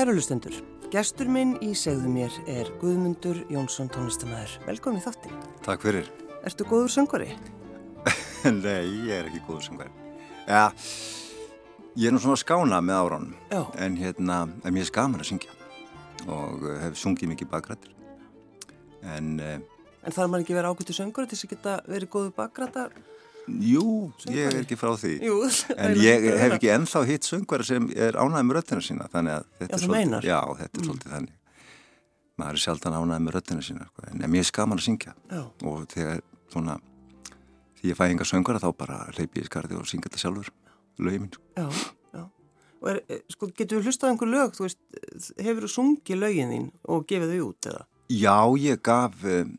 Kæru 0.00 0.14
lustendur, 0.16 0.54
gestur 0.88 1.28
minn 1.28 1.50
í 1.60 1.74
segðu 1.76 2.08
mér 2.08 2.32
er 2.48 2.70
Guðmundur 2.80 3.42
Jónsson 3.52 3.90
tónlistamæður. 3.92 4.54
Velkomin 4.64 4.96
í 4.96 5.04
þáttin. 5.04 5.34
Takk 5.60 5.82
fyrir. 5.84 6.06
Ertu 6.48 6.64
góður 6.64 6.88
söngvari? 6.94 7.26
Nei, 8.62 8.86
ég 9.04 9.12
er 9.18 9.28
ekki 9.28 9.42
góður 9.44 9.66
söngvari. 9.66 9.92
Ja, 10.46 10.62
ég 12.00 12.08
er 12.08 12.16
nú 12.16 12.22
svona 12.24 12.40
skána 12.40 12.80
með 12.80 13.02
áránum. 13.02 13.36
En 13.76 14.00
hérna, 14.00 14.38
en 14.64 14.72
mér 14.72 14.86
er 14.86 14.88
skaman 14.88 15.20
að 15.20 15.34
syngja 15.34 15.52
og 16.32 16.64
uh, 16.64 16.78
hef 16.86 16.96
sungið 16.96 17.34
mikið 17.34 17.52
bakrættir. 17.52 17.92
En, 19.04 19.34
uh, 19.36 19.58
En 20.00 20.16
þarf 20.16 20.32
maður 20.32 20.46
ekki 20.46 20.60
verið 20.62 20.78
ágættu 20.78 20.96
söngvari 20.96 21.28
til 21.28 21.36
þess 21.36 21.50
að 21.50 21.56
geta 21.58 21.76
verið 21.84 22.14
góðu 22.16 22.32
bakrættar? 22.40 22.96
Jú, 23.64 23.84
ég 24.30 24.48
er 24.48 24.56
ekki 24.62 24.76
frá 24.78 24.92
því. 24.98 25.12
Jú. 25.26 25.36
En 25.76 25.96
ég 26.00 26.26
hef 26.40 26.56
ekki 26.56 26.70
ennþá 26.74 27.02
hitt 27.08 27.28
söngvari 27.28 27.66
sem 27.66 27.88
er 27.96 28.18
ánægð 28.18 28.46
með 28.48 28.58
röttina 28.58 28.84
sína, 28.84 29.06
þannig 29.12 29.36
að 29.38 29.46
þetta 29.60 29.70
Já, 29.70 29.76
er 29.76 29.84
svolítið... 29.84 30.28
Já, 30.28 30.40
þetta 30.60 30.80
er 30.80 30.88
svolítið 30.88 31.14
þannig. 31.16 31.36
Maður 32.40 32.58
er 32.58 32.64
sjaldan 32.64 32.98
ánægð 32.98 33.24
með 33.26 33.36
röttina 33.36 33.64
sína, 33.66 33.86
sko. 33.90 34.06
en 34.10 34.24
mér 34.24 34.42
er 34.42 34.48
skaman 34.48 34.80
að 34.80 34.86
syngja. 34.86 35.14
Já. 35.30 35.42
Og 35.70 35.86
þegar 35.92 36.22
svona, 36.52 36.76
því 37.80 37.92
ég 37.92 38.00
fæ 38.00 38.04
enga 38.08 38.28
söngvara 38.28 38.62
þá 38.62 38.68
bara 38.80 39.00
hleypi 39.14 39.44
ég 39.44 39.48
skarði 39.50 39.80
og 39.80 39.88
syngja 39.90 40.08
þetta 40.08 40.22
sjálfur, 40.24 40.52
lögin 41.00 41.30
sko. 41.34 41.46
Já, 41.56 41.68
já. 42.16 42.26
Og 42.80 42.92
er, 42.94 43.02
eh, 43.08 43.24
sko, 43.34 43.50
getur 43.56 43.80
við 43.80 43.90
hlustað 43.90 44.14
einhver 44.14 44.32
lög, 44.32 44.54
þú 44.56 44.66
veist, 44.66 44.80
hefur 45.36 45.66
þú 45.66 45.72
sungið 45.74 46.22
lögin 46.22 46.54
þín 46.54 46.70
og 46.88 47.08
gefið 47.10 47.34
þau 47.34 47.48
út 47.50 47.70
eða? 47.72 47.82
Já, 48.10 48.38
ég 48.58 48.80
gaf 48.82 49.20
um, 49.22 49.52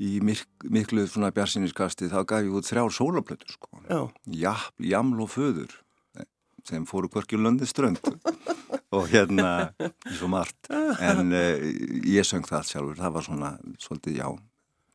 í 0.00 0.16
mik 0.24 0.44
miklu 0.72 1.04
svona 1.08 1.30
bjarsinniskasti 1.34 2.08
þá 2.12 2.20
gaf 2.24 2.44
ég 2.46 2.56
út 2.56 2.68
þrjár 2.68 2.94
sólaplötur 2.96 3.52
sko. 3.52 3.82
Já. 3.86 4.54
Jaml 4.80 5.20
og 5.24 5.32
föður 5.34 5.74
eh, 6.16 6.28
sem 6.68 6.86
fóru 6.88 7.10
hvorki 7.12 7.38
löndi 7.40 7.68
strönd 7.68 8.00
og 8.96 9.10
hérna 9.12 9.70
svo 10.16 10.30
margt 10.32 10.70
en 10.70 11.34
uh, 11.36 11.66
ég 12.08 12.26
söng 12.26 12.46
það 12.48 12.70
sjálfur 12.72 13.02
það 13.02 13.16
var 13.16 13.26
svona, 13.26 13.50
svolítið, 13.78 14.22
já 14.22 14.28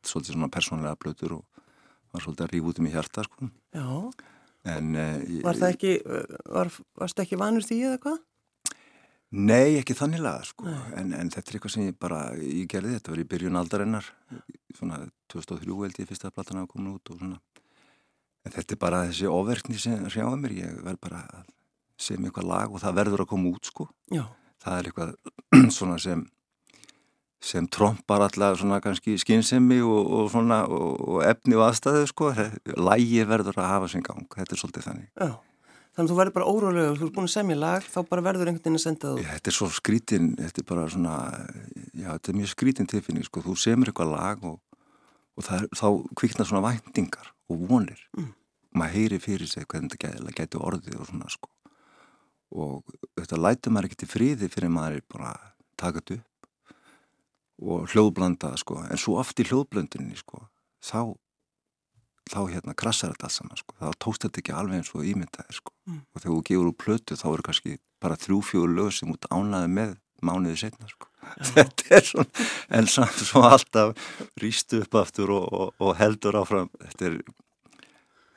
svolítið 0.06 0.36
svona 0.36 0.50
persónlega 0.52 0.98
plötur 1.00 1.38
og 1.38 1.62
var 2.12 2.24
svolítið 2.24 2.46
að 2.46 2.52
rífa 2.54 2.72
út 2.72 2.80
um 2.80 2.88
í 2.88 2.94
hjarta 2.94 3.26
sko. 3.26 3.50
Já. 3.76 3.88
en 4.76 4.94
uh, 4.96 5.42
Var 5.46 5.60
það 5.62 5.74
ekki, 5.76 5.94
eh, 6.02 6.38
var, 6.50 6.72
varst 6.98 7.22
ekki 7.22 7.38
vanur 7.40 7.66
því 7.66 7.80
eða 7.90 8.02
hvað? 8.04 8.18
Nei, 9.34 9.74
ekki 9.80 9.96
þannig 9.98 10.22
laga 10.22 10.44
sko, 10.46 10.70
en, 10.94 11.10
en 11.16 11.30
þetta 11.34 11.50
er 11.50 11.56
eitthvað 11.58 11.72
sem 11.74 11.86
ég 11.88 11.96
bara, 11.98 12.20
ég 12.38 12.68
gerði 12.70 12.92
þetta 12.94 13.10
var 13.10 13.22
í 13.22 13.26
byrjun 13.32 13.58
aldarinnar, 13.58 14.10
svona 14.78 15.00
2003 15.32 15.78
held 15.82 15.98
ég 15.98 16.06
fyrsta 16.06 16.30
platan 16.30 16.60
að 16.60 16.68
koma 16.70 16.92
út 16.94 17.10
og 17.10 17.18
svona, 17.18 17.40
en 18.46 18.54
þetta 18.54 18.76
er 18.76 18.80
bara 18.84 19.02
þessi 19.08 19.26
ofverkni 19.26 19.80
sem 19.82 20.06
hrjáða 20.06 20.38
mér, 20.38 20.54
ég 20.60 20.78
verð 20.86 21.02
bara 21.08 21.24
að 21.26 21.50
segja 21.98 22.22
mér 22.22 22.30
eitthvað 22.30 22.48
lag 22.52 22.70
og 22.70 22.82
það 22.84 22.96
verður 23.00 23.24
að 23.24 23.30
koma 23.32 23.50
út 23.50 23.72
sko, 23.72 23.88
Já. 24.14 24.22
það 24.62 24.78
er 24.78 24.90
eitthvað 24.92 25.68
svona 25.80 25.98
sem, 26.06 26.22
sem 27.50 27.66
trompar 27.66 28.28
alltaf 28.28 28.60
svona 28.62 28.78
kannski 28.84 29.18
skynsemi 29.18 29.80
og, 29.82 30.14
og 30.20 30.30
svona 30.36 30.62
og, 30.70 31.02
og 31.02 31.20
efni 31.26 31.58
og 31.58 31.66
aðstæðu 31.66 32.06
sko, 32.14 32.30
lægi 32.78 33.26
verður 33.26 33.58
að 33.58 33.70
hafa 33.74 33.90
sin 33.90 34.06
gang, 34.06 34.22
þetta 34.38 34.54
er 34.54 34.62
svolítið 34.62 34.90
þannig. 34.92 35.12
Já. 35.18 35.34
Þannig 35.96 36.10
að 36.10 36.12
þú 36.12 36.16
verður 36.18 36.34
bara 36.36 36.52
órólegur, 36.52 36.96
þú 37.00 37.06
ert 37.06 37.14
búin 37.16 37.26
að 37.26 37.32
semja 37.32 37.54
lag, 37.56 37.84
þá 37.88 38.00
bara 38.10 38.22
verður 38.26 38.50
einhvern 38.50 38.66
veginn 38.66 38.76
að 38.76 38.82
senda 38.82 39.06
það 39.06 39.14
út. 39.16 39.28
Þetta 39.30 39.48
er 39.48 39.54
svo 39.56 39.68
skrítin, 39.72 40.26
þetta 40.36 40.60
er 40.60 40.66
bara 40.68 40.82
svona, 40.92 41.14
já, 41.96 42.08
þetta 42.10 42.32
er 42.32 42.36
mjög 42.36 42.50
skrítin 42.52 42.90
tilfinning, 42.90 43.24
sko, 43.24 43.42
þú 43.46 43.54
semur 43.62 43.88
eitthvað 43.88 44.10
lag 44.12 44.44
og, 44.44 44.58
og 45.40 45.46
það, 45.46 45.64
þá 45.80 45.86
kviknar 46.20 46.50
svona 46.50 46.62
væntingar 46.66 47.30
og 47.48 47.64
vonir. 47.70 48.02
Mm. 48.12 48.28
Maður 48.76 48.98
heyri 48.98 49.22
fyrir 49.24 49.48
sig 49.48 49.64
hvernig 49.64 49.96
þetta 49.96 50.36
gæti 50.36 50.60
orðið 50.60 51.00
og 51.00 51.08
svona, 51.08 51.32
sko. 51.32 51.52
Og 52.52 52.96
þetta 53.16 53.40
lætur 53.40 53.72
maður 53.72 53.88
ekki 53.88 54.00
til 54.04 54.12
fríði 54.12 54.52
fyrir 54.52 54.74
maður 54.76 55.00
er 55.00 55.06
bara 55.16 55.32
takat 55.80 56.18
upp 56.18 56.76
og 57.64 57.88
hljóðblandað, 57.88 58.60
sko. 58.60 58.82
En 58.84 59.00
svo 59.00 59.16
oft 59.22 59.40
í 59.40 59.48
hljóðblöndinni, 59.48 60.20
sko, 60.20 60.44
þá, 60.84 61.16
þá 62.30 62.38
hérna 62.50 62.74
krassar 62.74 63.12
þetta 63.14 63.28
alls 63.28 63.38
saman, 63.40 63.60
sko. 63.60 63.76
Þá 63.80 63.92
tókst 64.02 64.24
þetta 64.26 64.42
ekki 64.42 64.54
alveg 64.58 64.80
eins 64.80 64.92
og 64.94 65.04
ímyndaði, 65.06 65.58
sko 65.60 65.72
Mm. 65.86 66.00
og 66.14 66.18
þegar 66.18 66.32
þú 66.34 66.40
gefur 66.48 66.66
úr 66.66 66.74
plötu 66.82 67.14
þá 67.14 67.26
eru 67.30 67.42
kannski 67.46 67.76
bara 68.02 68.16
þrjú 68.18 68.40
fjóru 68.42 68.72
lög 68.74 68.88
sem 68.96 69.12
út 69.12 69.28
ánaði 69.30 69.68
með 69.70 69.92
mánuði 70.26 70.56
setna 70.64 70.88
sko. 70.90 71.06
þetta 71.54 71.84
er 71.94 72.06
svona 72.08 72.46
en 72.80 72.88
samt 72.90 73.20
svo 73.22 73.42
alltaf 73.46 73.92
rýstu 74.42 74.80
upp 74.82 74.96
aftur 74.98 75.30
og, 75.36 75.44
og, 75.54 75.74
og 75.78 75.92
heldur 76.00 76.40
áfram 76.40 76.66
þetta 76.82 77.06
er, 77.06 77.14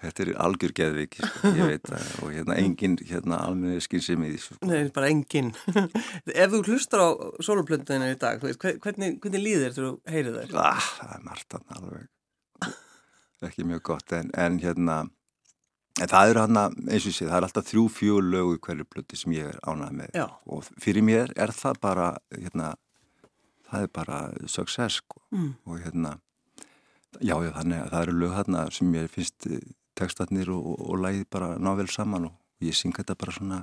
þetta 0.04 0.24
er 0.28 0.32
algjör 0.46 0.76
geðvik 0.78 1.18
sko, 1.24 1.54
ég 1.58 1.72
veit 1.74 1.90
það 1.90 2.06
og 2.22 2.36
hérna 2.38 2.60
engin 2.62 3.00
hérna 3.10 3.42
almenni 3.48 3.82
skynsemi 3.82 4.30
í 4.30 4.36
þessu 4.38 4.60
sko. 4.60 4.70
Nei, 4.70 4.86
bara 4.94 5.10
enginn. 5.10 5.50
Ef 6.46 6.54
þú 6.54 6.62
hlustar 6.70 7.02
á 7.02 7.10
soloplöndina 7.50 8.14
í 8.14 8.20
dag, 8.22 8.38
hvernig, 8.46 9.18
hvernig 9.26 9.42
líðir 9.42 9.74
þú 9.74 9.96
heyrið 10.06 10.38
þær? 10.44 10.56
ah, 10.70 10.94
það 11.02 11.18
er 11.18 11.26
margt 11.26 11.58
alveg 11.66 12.08
ekki 13.48 13.66
mjög 13.68 13.82
gott 13.92 14.14
en, 14.18 14.32
en 14.34 14.60
hérna 14.60 15.00
en 16.00 16.08
það 16.12 16.32
eru 16.32 16.44
hann 16.46 16.60
eins 16.60 17.08
og 17.08 17.16
sé, 17.16 17.28
það 17.28 17.38
er 17.38 17.48
alltaf 17.48 17.68
þrjú 17.70 17.86
fjögur 17.96 18.28
lögu 18.34 18.60
hverju 18.66 18.86
plötu 18.88 19.20
sem 19.20 19.36
ég 19.36 19.50
er 19.52 19.60
ánað 19.68 19.98
með 20.02 20.16
Já. 20.20 20.26
og 20.46 20.68
fyrir 20.80 21.06
mér 21.06 21.34
er 21.36 21.54
það 21.56 21.82
bara 21.84 22.10
hérna, 22.36 22.74
það 23.70 23.86
er 23.86 23.92
bara 24.00 24.20
success 24.48 25.02
sko. 25.02 25.22
Mm. 25.36 25.52
og 25.66 25.82
hérna 25.84 26.14
já, 27.20 27.36
já, 27.36 27.52
þannig 27.58 27.82
að 27.84 27.92
það 27.94 28.06
eru 28.06 28.16
lög 28.22 28.38
hérna 28.38 28.64
sem 28.74 28.96
ég 28.96 29.12
finnst 29.14 29.50
eh, 29.50 29.66
textatnir 30.00 30.52
og, 30.54 30.72
og, 30.74 30.80
og 30.94 31.04
læði 31.04 31.26
bara 31.32 31.52
ná 31.60 31.74
vel 31.80 31.90
saman 31.92 32.30
og 32.30 32.66
ég 32.66 32.78
syng 32.78 32.96
þetta 32.96 33.18
bara 33.20 33.36
svona 33.36 33.60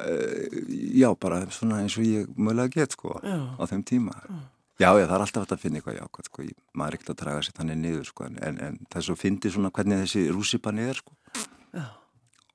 uh, 0.00 0.60
já, 0.96 1.08
bara 1.20 1.42
svona 1.52 1.82
eins 1.84 1.96
og 1.98 2.06
ég 2.06 2.30
mögulega 2.36 2.74
get 2.80 2.96
sko 2.96 3.16
Já. 3.22 3.38
á 3.56 3.62
þeim 3.70 3.84
tíma 3.86 4.16
já, 4.24 4.40
já, 4.80 4.88
það 4.90 5.14
er 5.14 5.24
alltaf 5.24 5.44
hægt 5.44 5.54
að 5.56 5.62
finna 5.64 5.80
eitthvað 5.80 5.98
jákvæmt 6.00 6.30
sko, 6.30 6.44
Ég- 6.48 6.60
maður 6.74 6.94
er 6.94 6.98
ekkert 6.98 7.12
að 7.14 7.20
draga 7.22 7.42
sér 7.46 7.56
þannig 7.60 7.80
niður 7.80 8.06
sko, 8.10 8.28
en, 8.30 8.38
en 8.66 8.78
það 8.88 9.00
er 9.02 9.06
svo 9.08 9.16
fyndi 9.20 9.52
svona 9.52 9.72
hvernig 9.76 10.04
þessi 10.04 10.26
rússipanni 10.32 10.86
er 10.90 11.00
sko 11.00 11.16
Já. 11.76 11.84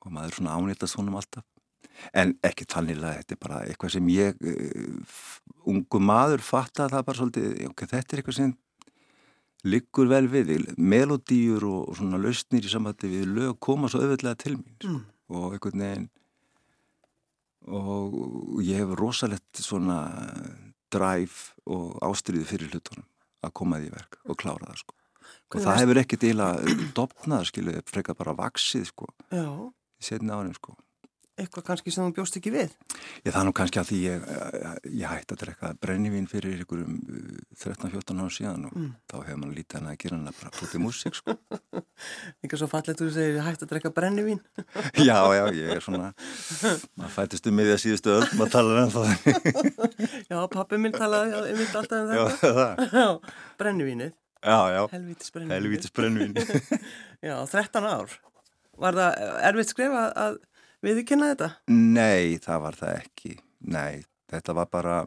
og 0.01 0.11
maður 0.11 0.39
svona 0.39 0.55
ánýttast 0.57 0.97
honum 0.99 1.19
alltaf 1.21 1.45
en 2.11 2.33
ekki 2.43 2.65
þannig 2.67 2.99
að 2.99 3.13
þetta 3.21 3.35
er 3.37 3.41
bara 3.45 3.61
eitthvað 3.69 3.93
sem 3.95 4.09
ég 4.11 4.41
uh, 4.43 5.37
ungu 5.71 6.01
maður 6.03 6.43
fatta 6.43 6.89
það 6.91 7.05
bara 7.07 7.19
svolítið 7.21 7.69
ok, 7.69 7.85
þetta 7.87 8.15
er 8.17 8.21
eitthvað 8.21 8.39
sem 8.41 8.53
liggur 9.65 10.09
vel 10.11 10.27
við, 10.29 10.51
melodíur 10.77 11.63
og, 11.65 11.87
og 11.89 11.95
svona 11.97 12.19
lausnir 12.21 12.67
í 12.67 12.69
samvætti 12.69 13.09
við 13.09 13.31
lög 13.37 13.55
koma 13.63 13.87
svo 13.89 14.03
auðvitað 14.03 14.35
til 14.43 14.57
mín 14.59 14.75
sko. 14.75 14.91
Mm. 14.91 14.99
og 15.39 15.55
einhvern 15.55 15.85
veginn 15.85 16.09
og 17.65 18.59
ég 18.61 18.77
hef 18.83 18.91
rosalett 18.99 19.63
svona 19.63 19.95
drive 20.95 21.69
og 21.69 21.97
ástriðu 22.09 22.47
fyrir 22.49 22.71
hlutunum 22.73 23.07
að 23.45 23.55
koma 23.59 23.81
því 23.81 23.91
verk 23.93 24.19
og 24.25 24.39
klára 24.41 24.71
það 24.71 24.81
sko. 24.81 24.97
Og 25.55 25.61
það 25.61 25.79
hefur 25.81 25.99
til 26.25 26.35
að 26.43 26.71
dopnað 26.97 27.47
skilu, 27.51 27.75
frekar 27.89 28.17
bara 28.17 28.33
vaksið 28.37 28.89
sko 28.89 29.09
í 29.31 30.03
setni 30.03 30.33
árum 30.33 30.55
sko 30.57 30.75
eitthvað 31.35 31.65
kannski 31.67 31.91
sem 31.91 32.05
þú 32.05 32.13
bjóst 32.15 32.37
ekki 32.39 32.51
við. 32.53 32.73
Ég 33.25 33.33
það 33.35 33.45
nú 33.47 33.53
kannski 33.57 33.79
að 33.81 33.89
því 33.89 33.97
ég, 34.05 34.27
ég 34.95 35.09
hætti 35.11 35.35
að 35.35 35.41
drekka 35.43 35.71
brennivín 35.83 36.27
fyrir 36.31 36.61
ykkurum 36.63 36.93
13-14 37.59 38.21
ára 38.23 38.31
síðan 38.31 38.67
og 38.69 38.75
Mm. 38.75 38.91
þá 39.11 39.15
hefur 39.25 39.39
mann 39.41 39.53
lítið 39.55 39.77
hann 39.79 39.89
að 39.91 39.97
gera 40.03 40.15
hann 40.17 40.29
að 40.31 40.37
bara 40.39 40.53
pútið 40.55 40.81
músík 40.85 41.15
sko. 41.19 41.35
Eitthvað 42.43 42.59
svo 42.61 42.67
fallegt 42.71 42.99
þú 43.01 43.09
segir 43.15 43.41
hægt 43.45 43.63
að 43.65 43.71
drekka 43.73 43.91
brennivín. 43.95 44.39
já, 45.09 45.19
já, 45.35 45.43
ég 45.55 45.71
er 45.75 45.83
svona 45.83 46.11
maður 46.95 47.13
fættist 47.15 47.47
um 47.51 47.55
miðja 47.59 47.77
síðustu 47.83 48.15
öll 48.15 48.27
maður 48.39 48.51
talar 48.55 48.83
um 48.85 48.93
það 48.95 49.07
Já, 50.31 50.37
pappi 50.55 50.79
minn 50.81 50.95
talaði 50.95 51.39
um 51.51 51.59
þetta 51.63 51.81
alltaf 51.81 51.99
um 51.99 52.15
Já, 52.15 52.25
þetta. 52.41 53.35
brennivínið, 53.59 54.13
Já, 54.45 54.57
já, 54.75 54.81
helvítis 54.93 55.91
brennivínið. 55.95 56.51
Já, 57.25 57.35
13 57.49 57.87
ár. 57.89 58.11
Var 58.77 58.97
það 58.99 59.23
erfitt 59.49 59.71
skrifa 59.71 60.03
að 60.21 60.35
viðkynna 60.85 61.31
þetta? 61.33 61.49
Nei, 61.73 62.37
það 62.43 62.61
var 62.67 62.75
það 62.81 62.99
ekki 63.01 63.33
Nei, 63.75 64.03
þetta 64.31 64.53
var 64.57 64.67
bara 64.71 64.97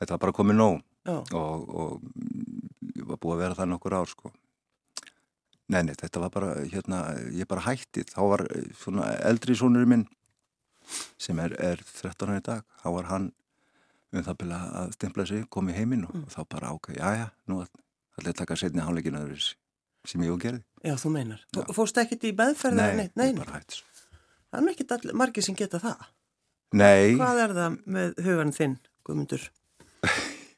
þetta 0.00 0.12
var 0.16 0.22
bara 0.26 0.32
komið 0.36 0.58
nóg 0.60 0.82
og, 1.06 1.68
og 1.70 2.02
var 3.06 3.20
búið 3.22 3.36
að 3.36 3.42
vera 3.44 3.58
það 3.60 3.70
nokkur 3.74 3.94
ár 4.00 4.10
sko 4.10 4.32
Nei, 5.66 5.80
nei, 5.82 5.94
þetta 5.98 6.20
var 6.22 6.30
bara, 6.30 6.50
hérna, 6.70 6.98
ég 7.34 7.46
bara 7.50 7.64
hætti, 7.66 8.04
þá 8.06 8.20
var 8.30 8.44
eh, 8.54 8.68
svona 8.78 9.08
eldri 9.26 9.56
sonur 9.58 9.82
minn 9.90 10.04
sem 11.18 11.38
er, 11.42 11.56
er 11.58 11.80
13 11.82 12.22
ára 12.30 12.36
í 12.38 12.44
dag, 12.46 12.60
þá 12.84 12.86
var 12.94 13.08
hann 13.10 13.24
um 14.14 14.22
það 14.22 14.36
byrja 14.44 14.60
að 14.78 14.92
stempla 14.94 15.24
sig, 15.26 15.42
kom 15.50 15.66
í 15.72 15.74
heiminn 15.74 16.04
og, 16.06 16.14
Mm. 16.14 16.22
og 16.28 16.30
þá 16.36 16.44
bara 16.54 16.70
ok, 16.76 16.92
já, 16.94 17.08
já, 17.18 17.24
nú 17.50 17.58
ætla 17.64 17.82
ég 18.22 18.30
að 18.30 18.38
taka 18.44 18.56
setni 18.62 18.84
hálfleikinu 18.86 19.24
öðru 19.24 19.48
sem 20.06 20.22
ég 20.22 20.30
og 20.36 20.38
gerði. 20.46 20.62
já, 20.86 20.94
þú 21.02 21.10
meinar. 21.16 21.42
Já. 21.50 21.64
Þú 21.66 21.74
fórst 21.80 21.98
ekkit 21.98 22.28
í 22.30 22.32
meðferð 22.38 22.78
eða 22.84 22.94
neitt? 23.02 23.16
Nei, 23.18 23.24
Nei, 23.24 23.32
ég 23.34 23.42
bara 23.42 23.58
hætti 23.58 23.80
svo. 23.80 23.90
Það 24.56 24.92
er 24.92 24.96
all, 25.10 25.14
margir 25.20 25.42
sem 25.44 25.54
geta 25.58 25.78
það. 25.82 26.06
Nei, 26.76 27.14
Hvað 27.16 27.40
er 27.44 27.54
það 27.56 27.76
með 27.86 28.16
hugan 28.26 28.52
þinn, 28.56 28.76
Guðmundur, 29.06 29.44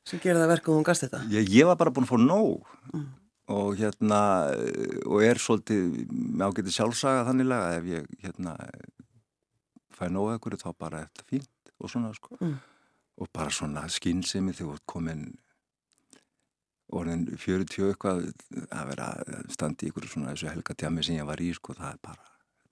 sem 0.09 0.21
gerir 0.23 0.41
það 0.41 0.53
verkum 0.55 0.73
og 0.75 0.79
hún 0.81 0.87
gast 0.89 1.05
þetta? 1.05 1.21
ég, 1.31 1.49
ég 1.53 1.67
var 1.69 1.77
bara 1.77 1.91
búin 1.93 2.07
að 2.09 2.13
fá 2.15 2.19
nóg 2.23 2.65
Mm. 2.95 3.07
og 3.49 3.77
hérna, 3.77 4.21
og 5.07 5.23
er 5.25 5.37
svolítið, 5.41 6.09
með 6.09 6.47
ágæti 6.49 6.73
sjálfsaga 6.73 7.27
þanniglega 7.29 7.77
ef 7.79 7.85
ég, 7.85 8.07
hérna, 8.25 8.55
fæ 9.93 10.09
nóg 10.13 10.33
ekkur 10.37 10.57
þá 10.57 10.73
bara 10.79 11.01
er 11.03 11.09
þetta 11.13 11.29
fínt 11.29 11.73
og 11.81 11.91
svona 11.91 12.15
sko 12.17 12.37
Mm. 12.41 12.57
og 13.19 13.29
bara 13.33 13.51
svona 13.51 13.85
skynsemi 13.89 14.53
þegar 14.57 14.81
komin 14.87 15.37
orðin 16.93 17.27
40 17.37 17.91
eitthvað 17.93 18.23
að 18.73 18.87
vera 18.89 19.09
að 19.21 19.51
standa 19.53 19.85
í 19.85 19.91
ykkur 19.91 20.09
svona 20.09 20.33
þessu 20.33 20.49
helgatjami 20.55 21.05
sem 21.05 21.19
ég 21.19 21.27
var 21.29 21.37
í 21.45 21.51
sko 21.53 21.75
það 21.77 21.91
er 21.93 21.99
bara, 22.03 22.25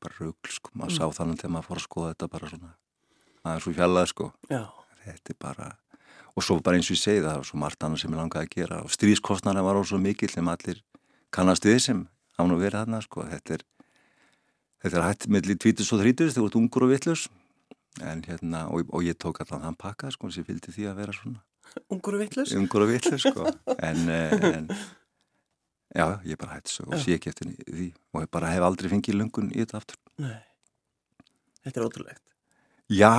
bara 0.06 0.18
rugl 0.20 0.50
sko. 0.56 0.70
Maður 0.74 0.92
Mm. 0.92 0.98
sá 0.98 1.04
þannig 1.18 1.40
þegar 1.42 1.54
maður 1.56 1.68
fór 1.70 1.80
að 1.82 1.86
skoða 1.88 2.10
þetta 2.14 2.30
bara 2.36 2.50
svona. 2.54 2.72
Það 3.44 3.56
er 3.56 3.60
svo 3.66 3.72
fjallað 3.76 4.08
sko. 4.14 4.28
Já, 4.50 4.62
þetta 5.06 5.30
er 5.34 5.38
bara 5.40 5.68
og 6.36 6.44
svo 6.44 6.58
bara 6.60 6.76
eins 6.76 6.90
og 6.90 6.96
ég 6.96 7.00
segi 7.00 7.22
það 7.24 7.44
svo 7.48 7.56
margt 7.62 7.80
annað 7.86 8.00
sem 8.02 8.10
ég 8.12 8.18
langaði 8.20 8.44
að 8.46 8.54
gera. 8.56 8.80
Og 8.84 8.90
stríðskostnarna 8.92 9.62
var 9.64 9.78
ó 9.78 9.82
svo 9.88 9.98
mikill 9.98 10.28
sem 10.30 10.48
allir 10.52 10.82
kannast 11.32 11.64
við 11.64 11.80
sem 11.80 12.02
án 12.38 12.52
og 12.52 12.60
verið 12.60 12.82
þarna 12.84 13.00
sko. 13.02 13.24
Þetta 13.24 13.54
er 13.56 13.62
þetta 14.84 14.96
er 15.00 15.06
hætt 15.08 15.26
mellir 15.32 15.56
20 15.56 15.92
og 15.96 16.00
30 16.04 16.28
þegar 16.28 16.36
þú 16.36 16.46
ert 16.50 16.58
ungur 16.60 16.84
og 16.86 16.90
vittlus 16.92 17.28
en 18.04 18.20
hérna 18.28 18.66
og, 18.68 18.84
og 18.92 19.00
ég 19.06 19.16
tók 19.16 19.40
allan 19.40 19.62
þann 19.64 19.78
pakka 19.80 20.10
sko 20.12 20.28
sem 20.30 20.44
fylgdi 20.44 20.68
því 20.74 20.84
að 20.90 20.98
vera 21.00 21.12
svona. 21.16 21.40
Ungur 21.90 22.14
og 22.14 22.20
vittlust. 22.20 22.52
ungur 22.54 22.84
og 22.84 22.90
vittlus 22.92 23.24
sko. 23.24 23.48
En, 23.80 24.08
eh, 24.08 24.36
en 24.52 24.68
já, 25.94 26.06
ég 26.26 26.38
bara 26.40 26.56
hætti 26.56 26.72
svo 26.72 26.88
og 26.90 26.98
sé 27.02 27.16
ekki 27.16 27.30
eftir 27.30 27.52
því 27.66 27.92
og 28.14 28.24
ég 28.24 28.30
bara 28.32 28.50
hef 28.54 28.66
aldrei 28.66 28.90
fengið 28.92 29.20
lungun 29.20 29.52
í 29.52 29.62
þetta 29.62 29.82
aftur 29.82 30.00
Nei, 30.16 30.40
þetta 31.64 31.80
er 31.80 31.86
ótrúlegt. 31.86 32.22
Já, 32.88 33.12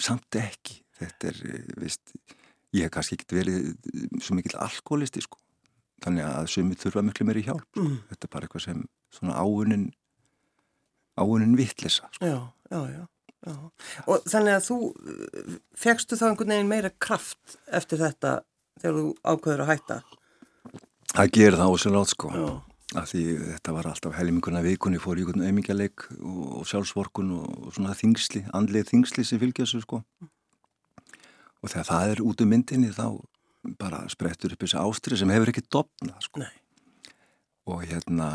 samt 0.00 0.38
ekki. 0.38 0.80
Þetta 1.00 1.28
er, 1.28 1.40
eh, 1.50 1.70
veist, 1.80 2.14
ég 2.76 2.86
hef 2.86 2.94
kannski 2.94 3.18
ekkert 3.18 3.34
verið 3.36 3.70
eh, 3.72 4.06
svo 4.22 4.36
mikill 4.38 4.56
alkoholisti, 4.56 5.22
sko. 5.24 5.40
Þannig 6.00 6.24
að 6.24 6.50
sumi 6.54 6.78
þurfa 6.80 7.04
miklu 7.04 7.26
meiri 7.28 7.44
hjálp. 7.44 7.66
Sko. 7.66 7.84
Mm. 7.84 7.98
Þetta 8.12 8.26
er 8.28 8.32
bara 8.32 8.48
eitthvað 8.48 8.64
sem 8.64 8.84
svona 9.12 9.36
áunin, 9.36 9.88
áunin 11.20 11.56
vittlisa, 11.58 12.08
sko. 12.14 12.30
Já, 12.30 12.38
já, 12.72 12.80
já. 12.94 13.02
Já. 13.40 13.54
Og 14.04 14.24
þannig 14.28 14.52
að 14.58 14.64
þú, 14.66 14.78
uh, 14.92 15.52
fegstu 15.80 16.16
þá 16.20 16.26
einhvern 16.28 16.52
veginn 16.52 16.68
meira 16.68 16.90
kraft 17.00 17.56
eftir 17.72 18.02
þetta 18.02 18.42
þegar 18.82 18.98
þú 18.98 19.04
ákveður 19.24 19.62
að 19.64 19.70
hætta? 19.72 19.96
Það 21.10 21.32
gerir 21.34 21.58
það 21.58 21.72
ósynlátt, 21.74 22.12
sko. 22.14 22.32
Því 22.90 23.22
þetta 23.38 23.72
var 23.74 23.86
alltaf 23.90 24.14
helminguna 24.18 24.62
vikunni, 24.66 24.98
fór 25.02 25.18
í 25.18 25.24
einhvern 25.24 25.44
auðmingaleik 25.46 26.06
og, 26.18 26.38
og 26.60 26.68
sjálfsvorkun 26.70 27.32
og, 27.36 27.50
og 27.66 27.74
svona 27.76 27.94
þingsli, 27.98 28.44
andlið 28.56 28.88
þingsli 28.90 29.26
sem 29.26 29.40
fylgja 29.42 29.66
þessu, 29.66 29.82
sko. 29.84 30.00
Og 31.60 31.70
þegar 31.70 31.88
það 31.90 32.14
er 32.14 32.22
út 32.26 32.42
um 32.42 32.50
myndinni 32.50 32.90
þá 32.94 33.06
bara 33.78 34.00
sprettur 34.10 34.54
upp 34.54 34.64
þessi 34.64 34.80
ástrið 34.80 35.22
sem 35.22 35.34
hefur 35.34 35.52
ekki 35.52 35.66
dopnað, 35.68 36.18
sko. 36.26 36.42
Nei. 36.42 36.56
og 37.70 37.84
hérna 37.86 38.30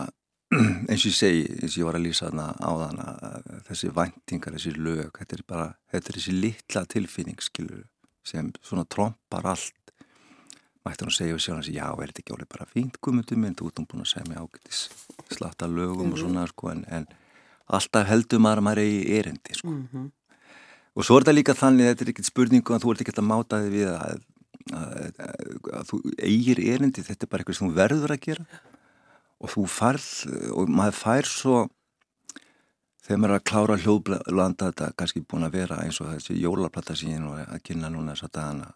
eins 0.89 1.01
og 1.01 1.09
ég 1.09 1.17
segi, 1.17 1.45
eins 1.59 1.73
og 1.73 1.81
ég 1.81 1.87
var 1.87 1.97
að 1.97 2.05
lýsa 2.05 2.29
þarna 2.29 2.45
á 2.55 2.71
þarna 2.81 3.07
þessi 3.67 3.89
væntingar, 3.95 4.55
þessi 4.55 4.75
lög 4.77 5.17
þetta 5.17 5.37
er 5.37 5.43
bara, 5.49 5.65
þetta 5.91 6.11
er 6.11 6.19
þessi 6.19 6.35
litla 6.37 6.85
tilfinning 6.91 7.41
skilur, 7.43 7.81
sem 8.23 8.51
svona 8.61 8.85
trompar 8.87 9.49
allt 9.55 9.84
mætti 10.85 11.05
hann 11.05 11.15
segja 11.15 11.35
við 11.35 11.43
sjálf 11.45 11.59
hans, 11.59 11.69
já, 11.73 11.85
er 11.89 12.11
þetta 12.11 12.21
ekki 12.23 12.35
alveg 12.35 12.51
bara 12.51 12.67
fínt 12.69 12.99
guðmyndu 13.01 13.37
minn, 13.41 13.55
þú 13.57 13.69
ert 13.69 13.81
nú 13.81 13.87
búin 13.91 14.03
að 14.05 14.11
segja 14.11 14.27
mig 14.29 14.41
ágætis 14.41 14.81
slatta 15.33 15.69
lögum 15.69 16.13
og 16.13 16.21
svona 16.21 16.45
sko, 16.51 16.69
en, 16.73 16.83
en 16.93 17.07
alltaf 17.65 18.07
heldur 18.09 18.43
maður 18.43 18.61
að 18.61 18.67
maður 18.67 18.83
eigi 18.83 19.17
erindi 19.19 19.57
sko. 19.57 19.71
Mm 19.71 19.87
-hmm. 19.91 20.11
og 20.95 21.05
svo 21.05 21.17
er 21.17 21.23
þetta 21.23 21.37
líka 21.39 21.57
þannig, 21.57 21.89
þetta 21.89 22.03
er 22.05 22.11
ekkert 22.13 22.31
spurningu 22.31 22.75
að 22.75 22.83
þú 22.83 22.91
ert 22.91 23.01
ekkert 23.01 23.21
að 23.23 23.29
máta 23.31 23.61
þig 23.63 23.71
við 23.71 23.87
að, 23.89 24.21
að, 24.71 25.11
að, 25.19 25.35
að 25.79 25.83
þú 25.89 26.01
eigir 26.19 26.59
erindi, 26.59 27.01
þetta 27.01 27.25
er 27.25 27.29
bara 27.29 27.41
eitthvað 27.41 27.57
sem 27.57 27.69
þú 27.69 27.75
verður 27.75 28.11
að 28.11 28.23
gera 28.27 28.45
og 29.41 29.49
þú 29.51 29.65
farð 29.67 30.07
og 30.53 30.69
maður 30.69 30.95
fær 31.01 31.25
svo 31.25 31.57
þegar 33.05 33.19
maður 33.21 33.33
er 33.33 33.39
að 33.39 33.49
klára 33.49 33.77
hljóðblanda 33.83 34.71
þetta 34.71 34.93
kannski 34.97 35.21
búin 35.21 35.45
að 35.45 35.57
vera 35.59 35.81
eins 35.83 35.99
og 36.01 36.09
þessi 36.13 36.39
jólaplata 36.39 36.93
er 36.93 37.19
nú 37.21 37.35
að 37.37 37.61
kynna 37.63 37.89
núna 37.89 38.15
þess 38.15 38.27
að 38.29 38.35
dagana 38.39 38.71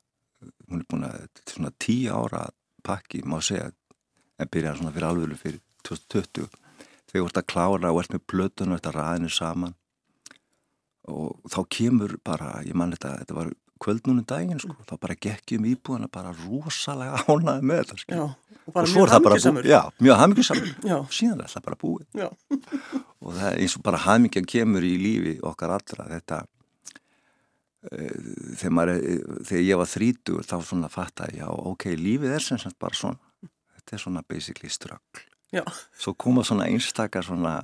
hún 0.70 0.84
er 0.84 0.90
búin 0.90 1.06
að, 1.08 1.20
þetta 1.26 1.46
er 1.46 1.56
svona 1.56 1.76
tíu 1.82 2.16
ára 2.16 2.44
pakki, 2.86 3.24
má 3.28 3.40
segja 3.44 3.70
en 4.40 4.52
byrja 4.52 4.76
svona 4.78 4.94
fyrir 4.96 5.10
alvölu 5.10 5.38
fyrir 5.40 5.62
2020 5.88 6.50
þegar 7.10 7.24
þú 7.24 7.30
ert 7.30 7.40
að 7.42 7.48
klára 7.50 7.94
og 7.94 8.02
ert 8.04 8.14
með 8.14 8.26
plötun 8.30 8.74
og 8.74 8.80
ert 8.80 8.90
að 8.90 9.00
ræðinu 9.00 9.32
saman. 9.34 9.74
Og 11.10 11.50
þá 11.50 11.60
kemur 11.74 12.14
bara, 12.26 12.60
ég 12.68 12.78
man 12.78 12.94
þetta, 12.94 13.16
þetta 13.24 13.38
var 13.40 13.50
kvöldnúnum 13.80 14.26
daginn 14.28 14.60
sko, 14.62 14.76
þá 14.86 14.94
bara 15.02 15.16
gekkjum 15.26 15.66
íbúðana 15.72 16.10
bara 16.12 16.34
rosalega 16.44 17.24
ánaði 17.32 17.66
með 17.66 17.82
þetta 17.82 18.00
skil. 18.04 18.20
Já, 18.20 18.24
og 18.70 18.80
og 18.84 18.90
svo 18.92 19.06
er 19.06 19.14
það 19.14 19.26
bara 19.26 19.40
búið, 19.40 19.70
já, 19.72 19.82
mjög 20.04 20.22
og 21.00 21.16
síðan 21.16 21.44
er 21.46 21.54
það 21.54 21.68
bara 21.70 21.80
búið. 21.86 22.08
Og 23.20 23.34
það 23.36 23.50
er 23.50 23.58
eins 23.60 23.74
og 23.76 23.82
bara 23.84 24.00
hamingjan 24.00 24.46
kemur 24.48 24.86
í 24.88 24.94
lífi 24.96 25.34
okkar 25.44 25.74
allra 25.76 26.06
þetta 26.08 26.38
þegar, 27.88 28.74
maður, 28.76 29.02
þegar 29.48 29.64
ég 29.66 29.80
var 29.80 29.88
þrítur 29.90 30.44
þá 30.48 30.56
svona 30.68 30.90
fatta 30.92 31.30
ég, 31.32 31.40
já, 31.44 31.48
ok, 31.48 31.86
lífið 31.96 32.34
er 32.36 32.44
sem 32.44 32.60
sagt 32.60 32.76
bara 32.82 32.98
svona 33.00 33.20
þetta 33.80 33.96
er 33.96 34.04
svona 34.04 34.24
basically 34.28 34.70
ströggl 34.74 35.26
Já, 35.50 35.64
svo 35.98 36.12
koma 36.14 36.44
svona 36.46 36.68
einstakar 36.70 37.24
svona 37.26 37.64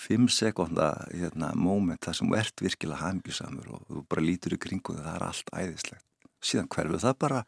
fimm 0.00 0.28
sekunda 0.32 0.92
hérna, 1.12 1.50
moment 1.58 2.00
þar 2.06 2.14
sem 2.16 2.30
þú 2.30 2.38
ert 2.40 2.62
virkilega 2.64 3.00
hamingjusamur 3.02 3.66
og 3.76 3.82
þú 3.90 4.04
bara 4.08 4.22
lítur 4.24 4.54
í 4.56 4.60
kringu 4.62 4.94
það 4.96 5.10
er 5.18 5.26
allt 5.26 5.50
æðislegt 5.52 6.06
síðan 6.40 6.70
hverfu 6.72 7.00
það 7.02 7.18
bara 7.20 7.42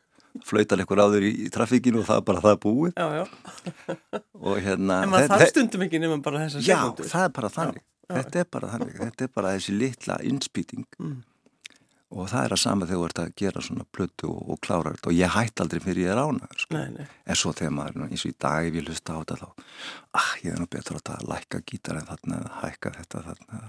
flautar 0.44 0.82
einhver 0.82 1.00
áður 1.06 1.24
í, 1.28 1.30
í 1.46 1.48
trafíkinu 1.54 2.02
og 2.02 2.06
það 2.10 2.20
er 2.20 2.26
bara 2.28 2.42
það 2.44 2.58
búið 2.66 2.92
já, 3.00 3.06
já. 3.22 3.24
og 4.42 4.60
hérna 4.66 4.98
En 5.06 5.10
maður 5.14 5.32
þarf 5.38 5.50
stundum 5.54 5.86
ekki 5.86 6.02
nema 6.02 6.18
bara 6.24 6.42
þessa 6.44 6.60
Já, 6.66 6.76
sekundu. 6.82 7.08
það 7.14 7.24
er 7.30 7.34
bara 7.38 7.50
þannig 7.56 7.82
já. 7.86 8.14
þetta 8.18 8.42
er 8.44 8.48
bara 8.58 8.70
þannig, 8.74 8.94
þetta 9.00 9.24
er 9.28 9.32
bara 9.40 9.54
þessi 9.56 9.78
litla 9.78 10.18
innspýting 10.28 10.86
Mm. 11.00 11.20
Og 12.12 12.28
það 12.30 12.46
er 12.46 12.54
að 12.54 12.60
sama 12.62 12.88
þegar 12.88 13.00
þú 13.00 13.08
ert 13.08 13.20
að 13.22 13.34
gera 13.40 13.64
svona 13.64 13.86
plötu 13.96 14.30
og, 14.30 14.40
og 14.52 14.60
klára 14.64 14.94
þetta 14.94 15.10
og 15.10 15.18
ég 15.18 15.36
hætti 15.36 15.64
aldrei 15.64 15.82
fyrir 15.82 16.06
ég 16.06 16.14
er 16.14 16.20
ánaður 16.20 16.64
sko. 16.64 16.78
Nei, 16.78 16.88
nei. 16.96 17.06
en 17.24 17.38
svo 17.38 17.52
þegar 17.56 17.76
maður, 17.76 18.08
eins 18.08 18.24
og 18.26 18.32
í 18.32 18.38
dag 18.44 18.68
ef 18.68 18.78
ég 18.78 18.88
hlusta 18.88 19.16
á 19.16 19.20
þetta 19.22 19.38
þá, 19.42 19.68
ah, 20.20 20.32
ég 20.42 20.50
er 20.52 20.60
nú 20.60 20.68
betur 20.72 20.98
að 20.98 21.06
það 21.08 21.30
lækka 21.32 21.62
gítar 21.70 22.00
en 22.00 22.10
þarna 22.10 22.42
eða 22.42 22.58
hækka 22.62 22.92
þetta 22.98 23.24
þarna 23.28 23.62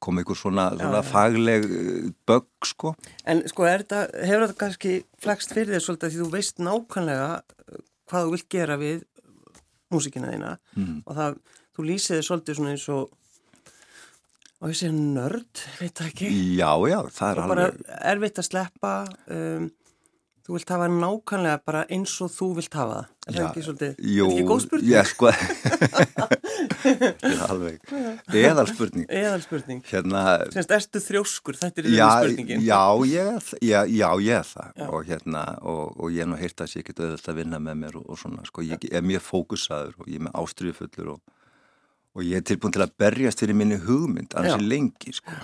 kom 0.00 0.16
einhver 0.20 0.38
svona, 0.38 0.66
svona 0.80 1.02
fagleg 1.04 1.66
uh, 1.68 2.08
bögg 2.28 2.68
sko 2.70 2.94
En 3.28 3.42
sko, 3.50 3.66
er 3.68 3.84
þetta, 3.84 4.02
hefur 4.24 4.46
þetta 4.46 4.60
kannski 4.64 4.94
flækst 5.20 5.54
fyrir 5.54 5.76
þér 5.76 5.86
svolítið 5.86 6.14
því 6.14 6.22
þú 6.22 6.28
veist 6.34 6.62
nákvæmlega 6.64 7.30
uh, 7.36 7.80
hvað 8.10 8.26
þú 8.26 8.34
vilt 8.34 8.48
gera 8.56 8.78
við 8.80 9.04
músikina 9.92 10.32
þína 10.32 10.54
mm. 10.78 11.00
og 11.04 11.18
það, 11.18 11.40
þú 11.76 11.88
lýsið 11.90 12.16
þið 12.16 12.26
svolítið 12.30 12.60
svona 12.60 12.74
eins 12.74 12.86
og 12.94 13.10
og 14.60 14.74
sé 14.76 14.90
nörd, 14.92 15.54
veit 15.80 15.94
það 15.96 16.10
ekki. 16.10 16.28
Já, 16.58 16.72
já, 16.90 16.98
það 17.16 17.30
er 17.30 17.36
og 17.40 17.52
bara 17.54 17.64
alveg 17.70 17.86
erfitt 18.12 18.40
að 18.42 18.48
sleppa 18.50 18.92
um, 19.32 19.64
þú 20.44 20.50
vilt 20.56 20.72
hafa 20.74 20.86
nákvæmlega 20.90 21.62
bara 21.64 21.80
eins 21.94 22.14
og 22.24 22.28
þú 22.34 22.48
vilt 22.58 22.74
hafa 22.76 22.94
það. 22.98 23.06
Er 23.30 23.36
það 23.36 23.46
ekki 23.46 23.64
svolítið, 23.64 23.92
Jú, 24.10 24.26
er 24.26 24.30
ekki 24.34 24.48
góð 24.50 24.60
spurning? 24.64 24.90
Já, 24.90 25.00
sko. 25.08 25.26
Alveg 27.50 27.80
eðal 28.36 28.66
spurning 28.68 29.06
Eðal 29.12 29.42
spurning, 29.44 29.80
Hérna, 29.86 30.22
semst 30.52 30.72
erstu 30.74 31.00
þrjóskur? 31.04 31.56
Þetta 31.60 31.82
er 31.82 31.88
já, 31.94 32.06
spurningin 32.16 32.64
já, 32.64 32.80
ég, 33.08 33.50
já, 33.64 33.78
já, 33.88 34.08
ég 34.24 34.34
er 34.40 34.46
það. 34.48 34.70
Já. 34.76 34.86
og 34.88 35.04
hérna, 35.08 35.42
og, 35.60 35.84
og 35.96 36.06
ég 36.14 36.20
er 36.24 36.30
nú 36.32 36.36
heyrt 36.40 36.60
að 36.64 36.76
ég 36.80 36.86
get 36.88 37.02
auðvitað 37.04 37.32
að 37.32 37.38
vinna 37.42 37.58
með 37.64 37.76
mér 37.84 37.94
og, 38.00 38.04
og 38.10 38.16
svona, 38.20 38.40
sko, 38.48 38.58
ég 38.66 38.78
er 38.90 39.02
mjög 39.06 39.22
fókusaður 39.28 39.94
og 40.00 40.06
ég 40.10 40.16
er 40.20 40.24
með 40.28 40.36
ástriðufullur 40.42 41.08
og, 41.14 41.20
og 42.16 42.26
ég 42.26 42.40
er 42.40 42.46
tilbúin 42.46 42.74
til 42.74 42.82
að 42.84 42.96
berjast 42.98 43.42
fyrir 43.42 43.56
minni 43.56 43.78
hugmynd, 43.80 44.34
annars 44.38 44.62
lengi, 44.62 45.14
sko. 45.14 45.36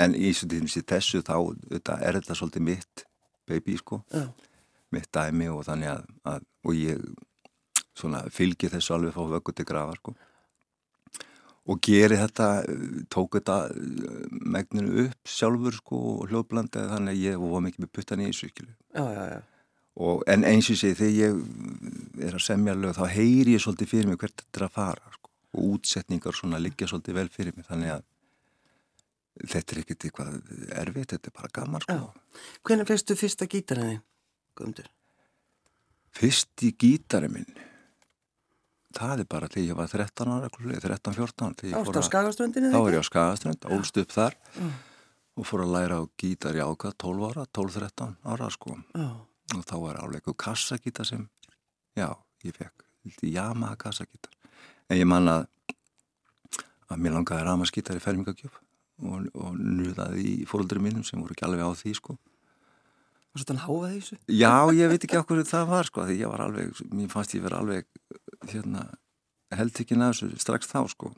En 0.00 0.14
í 0.16 0.30
þessu, 0.32 0.84
þessu 0.88 1.20
þá 1.26 1.36
er 1.98 2.16
þetta 2.20 2.36
svolítið 2.38 2.66
mitt 2.68 3.04
baby, 3.48 3.76
sko. 3.80 4.02
Já. 4.12 4.30
mitt 4.92 5.08
dæmi 5.08 5.46
og 5.48 5.62
þannig 5.64 5.88
að, 5.88 6.02
að 6.28 6.42
og 6.68 6.74
ég 6.76 7.04
svona 7.96 8.26
fylgi 8.32 8.70
þessu 8.72 8.96
alveg 8.96 9.14
fá 9.16 9.22
vöggu 9.30 9.54
til 9.56 9.66
grafa 9.68 9.96
sko. 9.98 10.14
Og 11.72 11.78
geri 11.86 12.18
þetta, 12.18 12.48
tók 13.12 13.38
þetta 13.38 13.56
eh, 13.70 14.36
megninu 14.52 15.06
upp 15.06 15.30
sjálfur 15.30 15.78
sko 15.78 16.00
og 16.16 16.28
hljóðblandaði 16.30 16.90
þannig 16.90 17.14
að 17.14 17.24
ég 17.24 17.44
var 17.54 17.64
mikið 17.66 17.84
með 17.84 17.92
puttan 17.96 18.24
í 18.24 18.30
og 20.02 20.22
en 20.32 20.44
eins 20.48 20.70
og 20.72 20.78
segi 20.80 20.96
þegar 20.96 21.18
ég 21.20 22.26
er 22.26 22.36
að 22.36 22.44
semja 22.46 22.74
lög 22.74 22.96
þá 22.96 23.04
heyri 23.12 23.56
ég 23.56 23.62
svolítið 23.62 23.90
fyrir 23.90 24.08
mig 24.08 24.18
hvert 24.22 24.40
þetta 24.40 24.60
er 24.60 24.66
að 24.66 24.76
fara 24.78 25.12
sko 25.12 25.21
og 25.52 25.66
útsetningar 25.76 26.34
svona 26.36 26.58
liggja 26.62 26.88
svolítið 26.88 27.18
vel 27.18 27.28
fyrir 27.32 27.56
mig 27.56 27.66
þannig 27.68 27.92
að 27.98 28.04
þetta 29.52 29.74
er 29.74 29.80
ekkert 29.82 30.06
eitthvað 30.06 30.38
erfitt, 30.82 31.12
þetta 31.14 31.30
er 31.30 31.36
bara 31.36 31.52
gaman 31.56 31.84
sko. 31.84 31.96
Já. 31.96 32.40
Hvernig 32.68 32.88
fegstu 32.90 33.16
fyrsta 33.16 33.48
gítarinn 33.48 33.90
þinn, 33.94 34.02
Guðmundur? 34.58 34.88
Fyrst 36.12 36.64
í 36.66 36.72
gítari 36.76 37.30
minn? 37.32 37.46
Það 38.92 39.22
er 39.22 39.28
bara 39.32 39.48
þegar 39.48 39.68
ég 39.70 39.76
var 39.78 39.88
13 39.88 40.32
ára 40.34 40.48
13-14 40.52 41.54
þegar 41.62 41.70
ég 41.70 41.76
Ást 41.78 41.88
fór 41.88 41.96
á 41.96 42.00
að 42.02 42.08
skagaströndinni 42.10 42.72
þá 42.74 42.80
er 42.82 42.96
ég 42.98 43.00
á 43.00 43.08
Skagaströnd, 43.08 43.68
ólst 43.72 44.00
upp 44.02 44.12
þar 44.12 44.36
Mm. 44.60 44.72
og 45.40 45.46
fór 45.48 45.62
að 45.64 45.72
læra 45.72 45.96
á 45.96 46.02
gítar 46.20 46.58
í 46.58 46.60
ákvað 46.60 46.98
12 47.00 47.24
ára, 47.30 47.46
12-13 47.56 48.16
ára 48.28 48.50
sko. 48.52 48.76
Já, 48.92 49.08
og 49.56 49.64
þá 49.64 49.74
var 49.80 49.96
eitthvað 50.12 50.36
kassagítar 50.36 51.08
sem 51.08 51.24
já, 51.96 52.10
ég 52.44 52.52
fekk 52.52 52.84
vildi 53.06 53.32
Yamaha 53.32 53.76
kassagítar 53.80 54.36
en 54.92 55.00
ég 55.00 55.08
man 55.08 55.30
að 55.32 55.46
að 56.92 57.00
mér 57.00 57.14
langaði 57.16 57.46
ramaskítar 57.46 57.96
í 57.96 58.02
fermingagjöf 58.04 58.58
og, 59.02 59.28
og 59.32 59.56
nuðaði 59.56 60.26
í 60.42 60.48
fóröldri 60.48 60.82
mínum 60.82 61.04
sem 61.06 61.20
voru 61.22 61.34
ekki 61.34 61.46
alveg 61.48 61.64
á 61.64 61.72
því 61.78 61.96
sko 61.98 62.18
Og 63.32 63.40
svo 63.40 63.46
þannig 63.48 63.62
háfaði 63.64 63.94
þessu? 63.96 64.16
Já, 64.28 64.52
ég 64.76 64.90
veit 64.92 65.04
ekki 65.06 65.16
okkur 65.16 65.38
það 65.48 65.70
var 65.70 65.88
sko 65.88 66.02
því 66.04 66.16
ég 66.20 66.28
var 66.28 66.42
alveg, 66.44 66.82
mér 66.92 67.08
fannst 67.08 67.32
ég 67.32 67.44
vera 67.46 67.62
alveg 67.62 67.86
hérna, 68.50 68.82
held 69.56 69.80
ekki 69.80 69.96
næðu 69.96 70.28
strax 70.42 70.68
þá 70.68 70.82
sko 70.92 71.14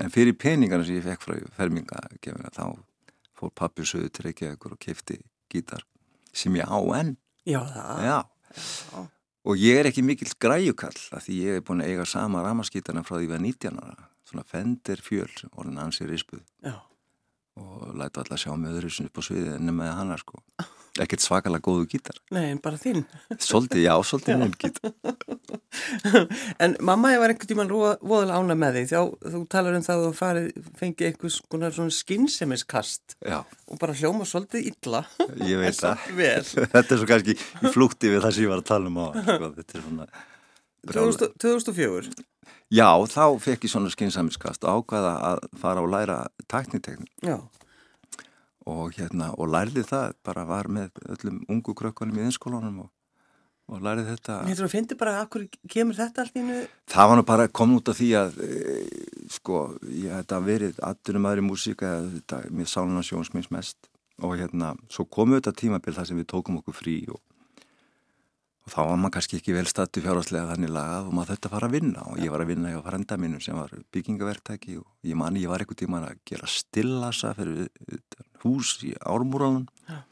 en 0.00 0.14
fyrir 0.14 0.36
peningarna 0.40 0.86
sem 0.88 0.96
ég 0.96 1.04
fekk 1.04 1.26
frá 1.26 1.36
fermingagefina 1.58 2.54
þá 2.56 2.64
fór 3.38 3.52
pappi 3.52 3.84
söðu 3.86 4.08
til 4.08 4.30
Reykjavíkur 4.30 4.78
og 4.78 4.80
kefti 4.80 5.20
gítar 5.52 5.84
sem 6.32 6.56
ég 6.56 6.64
á 6.64 6.80
enn 6.96 7.16
Já, 7.44 7.60
það 7.68 8.04
Já. 8.08 8.18
Já. 8.56 9.04
Og 9.48 9.56
ég 9.56 9.80
er 9.80 9.88
ekki 9.88 10.04
mikill 10.04 10.34
græjukall 10.40 11.00
af 11.16 11.24
því 11.24 11.38
ég 11.46 11.58
er 11.58 11.64
búin 11.64 11.80
að 11.84 11.94
eiga 11.94 12.06
sama 12.08 12.44
ramaskítarna 12.44 13.04
frá 13.06 13.16
því 13.16 13.30
við 13.32 13.44
19 13.46 13.80
ára. 13.80 14.08
Svona 14.28 14.44
fendir 14.44 15.00
fjöl 15.00 15.30
orðin 15.56 15.80
ansið 15.86 16.12
rispuð. 16.12 16.42
Og 17.58 17.94
læta 17.98 18.22
alltaf 18.22 18.42
sjá 18.44 18.52
með 18.54 18.82
öðru 18.82 18.92
upp 19.08 19.18
á 19.18 19.22
sviðið 19.24 19.54
ennum 19.56 19.80
með 19.80 19.94
hana 19.96 20.18
sko 20.20 20.42
ekkert 21.04 21.24
svakalega 21.24 21.64
góðu 21.64 21.86
gítar. 21.92 22.16
Nei, 22.34 22.50
en 22.52 22.60
bara 22.62 22.78
þinn. 22.80 23.04
Svolítið, 23.38 23.82
já, 23.86 23.92
svolítið 24.06 24.40
nefn 24.42 24.56
gítar. 24.62 24.94
En 26.64 26.74
mamma 26.82 27.10
ég 27.12 27.20
var 27.20 27.30
einhvern 27.30 27.50
tíman 27.50 27.68
voðalega 27.70 28.38
ána 28.40 28.56
með 28.58 28.78
því 28.78 28.84
þá 28.88 29.32
þú 29.34 29.42
talar 29.52 29.76
um 29.76 29.84
það 29.84 30.04
að 30.04 30.06
þú 30.08 30.70
fengið 30.80 31.10
einhvers 31.10 31.36
konar 31.52 31.76
svona 31.76 31.94
skinnsemiskast 31.94 33.18
Já. 33.20 33.42
og 33.68 33.80
bara 33.82 33.96
hljóma 33.98 34.26
svolítið 34.26 34.70
illa. 34.72 35.04
Ég 35.44 35.60
veit 35.62 35.76
það. 35.78 36.08
Þetta 36.72 36.82
er 36.82 37.02
svo 37.02 37.10
kannski 37.12 37.36
flútti 37.74 38.10
við 38.14 38.24
það 38.24 38.34
sem 38.34 38.46
ég 38.48 38.52
var 38.54 38.64
að 38.64 38.70
tala 38.72 38.90
um 38.90 38.98
á 38.98 39.06
sko. 39.12 39.52
Þetta 39.60 39.78
er 39.78 39.86
svona 39.86 40.08
2000, 40.88 41.36
2004 41.42 42.26
Já, 42.68 42.88
þá 43.08 43.24
fekk 43.40 43.64
ég 43.64 43.72
svona 43.72 43.92
skinnsemiskast 43.92 44.64
og 44.68 44.82
ákvaða 44.82 45.14
að 45.30 45.46
fara 45.60 45.84
og 45.84 45.92
læra 45.92 46.18
tækniteknin 46.48 47.08
Já 47.24 47.38
og 48.68 48.94
hérna 48.98 49.32
og 49.36 49.50
lærði 49.52 49.84
það 49.88 50.14
bara 50.26 50.44
var 50.48 50.68
með 50.72 51.02
öllum 51.14 51.42
ungu 51.48 51.74
krökkunum 51.76 52.20
í 52.20 52.24
einskólanum 52.28 52.82
og, 52.84 52.90
og 53.72 53.84
lærði 53.84 54.06
þetta. 54.10 54.38
Ég 54.50 54.58
tror 54.58 54.68
að 54.68 54.74
fyndi 54.74 54.98
bara 55.00 55.14
að 55.22 55.30
hverju 55.34 55.70
kemur 55.74 55.98
þetta 55.98 56.24
allt 56.24 56.38
í 56.38 56.46
nu 56.46 56.58
Það 56.92 57.12
var 57.12 57.20
nú 57.20 57.26
bara 57.28 57.48
komin 57.60 57.80
út 57.80 57.92
af 57.92 58.00
því 58.00 58.10
að 58.20 58.40
e, 58.44 58.50
sko, 59.32 59.62
ég 59.88 60.12
þetta 60.12 60.42
verið 60.44 60.82
aðdurum 60.90 61.30
aðri 61.30 61.46
músíka 61.48 61.94
þetta, 62.16 62.42
mér 62.50 62.70
sáluna 62.70 63.04
sjónsmins 63.06 63.50
mest. 63.54 63.90
Og 64.18 64.34
hérna, 64.40 64.72
svo 64.90 65.04
komu 65.06 65.38
þetta 65.38 65.54
tímabill 65.54 65.94
þar 65.94 66.08
sem 66.08 66.18
við 66.18 66.30
tókum 66.32 66.58
okkur 66.58 66.74
frí 66.74 67.00
og 67.12 67.20
og 68.68 68.74
þá 68.74 68.82
var 68.84 68.98
maður 69.00 69.14
kannski 69.16 69.38
ekki 69.38 69.54
vel 69.56 69.68
statu 69.70 70.02
fjárháslega 70.04 70.50
þannig 70.50 70.72
lagað 70.74 71.06
og 71.08 71.14
maður 71.16 71.32
þetta 71.32 71.50
fara 71.54 71.68
að 71.70 71.76
vinna 71.78 72.04
og 72.10 72.20
ég 72.20 72.34
var 72.34 72.44
að 72.44 72.50
vinna 72.52 72.72
hjá 72.74 72.82
frenda 72.84 73.16
mínum 73.20 73.40
sem 73.40 73.56
var 73.56 73.72
byggingaverktæki 73.96 74.76
og 74.82 75.08
ég 75.08 75.16
mani 75.16 75.44
ég 75.44 75.52
var 75.52 75.64
eitthvað 75.64 75.80
tíma 75.86 76.02
að 76.04 76.20
gera 76.28 76.50
stillasa 76.52 77.32
fyrir 77.38 77.70
hús 78.44 78.74
í 78.84 78.92
ármúranum 79.00 79.64
ja. 79.88 80.02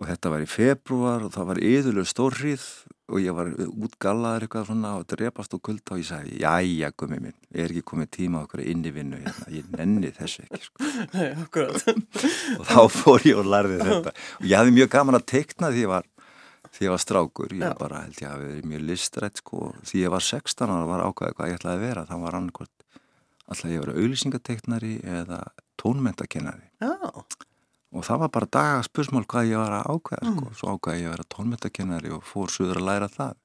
og 0.00 0.08
þetta 0.08 0.32
var 0.32 0.46
í 0.46 0.48
februar 0.48 1.26
og 1.26 1.34
það 1.36 1.50
var 1.52 1.60
yðurlega 1.68 2.12
stórrið 2.14 2.66
og 3.12 3.20
ég 3.20 3.36
var 3.36 3.50
útgallaður 3.68 4.46
eitthvað 4.46 4.70
svona 4.70 4.94
og 4.96 5.04
drepast 5.12 5.58
og 5.58 5.60
kulda 5.68 5.92
og 5.92 6.00
ég 6.00 6.08
sagði 6.08 6.38
jæja 6.40 6.88
gummi 6.96 7.20
minn, 7.26 7.36
er 7.52 7.68
ekki 7.68 7.84
komið 7.90 8.10
tíma 8.16 8.46
okkur 8.46 8.64
inn 8.64 8.86
í 8.88 8.94
vinnu 8.94 9.20
hérna, 9.20 9.50
ég 9.52 9.68
nenni 9.76 10.12
þessu 10.16 10.46
ekki 10.46 10.62
sko. 10.64 10.88
Nei, 11.12 11.28
og 12.56 12.64
þá 12.70 12.80
fór 12.96 13.28
ég 13.28 13.42
og 13.42 13.52
lærði 13.52 13.82
þetta 13.82 14.14
og 14.16 14.48
ég 14.48 14.56
hafði 14.56 14.76
mjög 14.78 14.92
gaman 14.96 15.20
að 15.20 15.28
tekna 15.34 15.72
því 15.74 15.84
ég 15.84 15.92
var 15.92 16.08
því 16.74 16.86
ég 16.88 16.94
var 16.94 17.02
strákur, 17.02 17.54
ég 17.54 17.64
var 17.64 17.78
bara 17.78 18.02
held 18.04 18.20
ég 18.20 18.30
að 18.30 18.44
verið 18.44 18.68
mjög 18.70 18.86
listrætt 18.90 19.40
sko, 19.42 19.70
því 19.86 20.04
ég 20.04 20.14
var 20.14 20.24
16 20.26 20.74
og 20.74 20.88
var 20.90 21.04
ákvæðið 21.06 21.36
hvað 21.38 21.50
ég 21.50 21.60
ætlaði 21.60 21.78
að 21.78 21.86
vera, 21.86 22.06
þá 22.10 22.14
var 22.24 22.38
annarkvæmt 22.40 22.84
alltaf 23.44 23.70
ég 23.70 23.82
verið 23.84 24.00
auðlýsingateiknari 24.02 24.94
eða 25.20 25.40
tónmentakennari 25.80 26.70
og 27.94 28.02
það 28.02 28.24
var 28.24 28.32
bara 28.34 28.50
dagaspursmál 28.56 29.24
hvað 29.30 29.52
ég 29.52 29.60
var 29.60 29.76
að 29.78 29.88
ákvæða 29.94 30.26
sko, 30.26 30.44
mm. 30.48 30.58
svo 30.58 30.74
ákvæði 30.74 31.02
ég 31.02 31.08
að 31.08 31.14
vera 31.14 31.30
tónmentakennari 31.36 32.12
og 32.16 32.26
fór 32.26 32.50
suður 32.50 32.80
að 32.80 32.88
læra 32.88 33.08
það. 33.12 33.36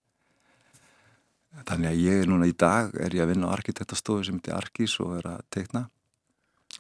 Þannig 1.70 1.90
að 1.90 2.02
ég 2.02 2.24
er 2.24 2.30
núna 2.30 2.50
í 2.50 2.56
dag 2.58 2.94
er 2.98 3.16
ég 3.18 3.26
að 3.26 3.32
vinna 3.34 3.50
á 3.50 3.56
arkitektastofu 3.56 4.26
sem 4.26 4.38
heitir 4.40 4.56
Arkís 4.58 4.96
og 5.04 5.16
er 5.20 5.30
að 5.36 5.46
teikna. 5.54 5.86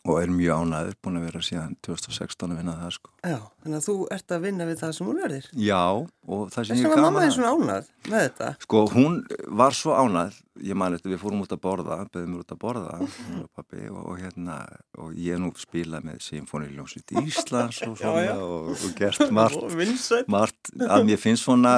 Og 0.06 0.20
er 0.22 0.32
mjög 0.32 0.64
ánæður, 0.64 0.98
búin 1.04 1.20
að 1.20 1.26
vera 1.28 1.42
síðan 1.44 1.74
2016 1.86 2.54
að 2.54 2.60
vinna 2.62 2.76
það 2.80 2.94
sko. 2.96 3.14
Já, 3.26 3.40
þannig 3.64 3.80
að 3.80 3.88
þú 3.88 3.96
ert 4.16 4.34
að 4.34 4.46
vinna 4.46 4.68
við 4.70 4.78
það 4.82 4.94
sem 4.96 5.10
hún 5.10 5.20
verðir. 5.20 5.48
Já, 5.60 5.84
og 6.00 6.44
það 6.54 6.68
sem 6.70 6.78
Þess 6.78 6.84
ég 6.84 6.94
gaman 6.94 6.94
að... 6.94 6.94
Þess 6.94 7.00
að 7.00 7.06
mamma 7.06 7.24
er 7.26 7.34
svona 7.36 7.52
ánæð 7.56 7.90
með 8.10 8.24
þetta? 8.26 8.50
Sko, 8.66 8.84
hún 8.94 9.18
var 9.60 9.78
svo 9.78 9.96
ánæð, 10.00 10.40
ég 10.70 10.80
mani 10.80 11.00
þetta, 11.00 11.12
við 11.14 11.22
fórum 11.24 11.44
út 11.44 11.56
að 11.56 11.62
borða, 11.66 12.00
beðum 12.14 12.34
við 12.36 12.42
út 12.44 12.54
að 12.56 12.62
borða, 12.64 12.96
pappi, 13.58 13.86
og, 13.92 14.02
og 14.06 14.18
hérna, 14.24 14.58
og 15.00 15.14
ég 15.20 15.40
nú 15.44 15.52
spila 15.60 16.02
með 16.06 16.20
Sinfoniljónsvít 16.28 17.16
Íslands 17.24 17.84
og 17.88 17.96
svona, 18.00 18.26
já, 18.26 18.32
já. 18.32 18.44
Og, 18.48 18.74
og 18.74 18.98
gert 19.00 19.24
margt, 19.40 20.12
margt, 20.32 20.74
að 20.88 21.08
mér 21.12 21.24
finnst 21.24 21.48
svona 21.48 21.78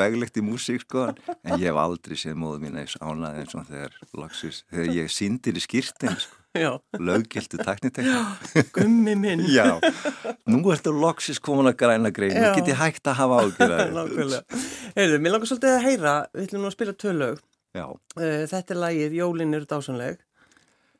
veglegt 0.00 0.40
í 0.40 0.46
músík, 0.46 0.86
sko, 0.86 1.10
en 1.36 1.60
ég 1.60 1.68
hef 1.70 1.84
aldrei 1.84 2.18
séð 2.20 2.40
móðu 2.40 2.64
mín 2.64 2.80
eins 2.82 2.98
ánæð 3.00 3.42
eins 3.42 3.56
og 3.56 3.68
þegar, 3.70 4.02
laxis, 4.16 4.64
þegar 4.72 4.98
ég 5.00 5.12
síndir 5.12 5.56
í 5.56 5.64
skýrtin, 5.64 6.18
sko 6.20 6.44
löggildu 6.98 7.58
teknitekna 7.64 8.36
Gummi 8.72 9.14
minn 9.14 9.44
Já, 9.48 9.78
nú 10.46 10.62
ertu 10.72 10.92
loksis 11.06 11.40
komin 11.42 11.70
að 11.70 11.78
græna 11.80 12.12
grein 12.14 12.36
nú 12.36 12.52
get 12.58 12.70
ég 12.74 12.80
hægt 12.80 13.08
að 13.08 13.20
hafa 13.22 13.42
ágjörða 13.46 14.40
Heyrðu, 14.96 15.18
mér 15.22 15.36
langar 15.36 15.50
svolítið 15.50 15.74
að 15.74 15.84
heyra 15.86 16.14
við 16.32 16.46
ætlum 16.46 16.64
nú 16.64 16.70
að 16.70 16.76
spila 16.76 16.96
tvö 16.96 17.16
lög. 17.16 17.42
Uh, 17.76 18.44
Þetta 18.48 18.72
er 18.72 18.80
lagið 18.80 19.18
Jólin 19.18 19.56
eru 19.56 19.68
dásanleg 19.68 20.22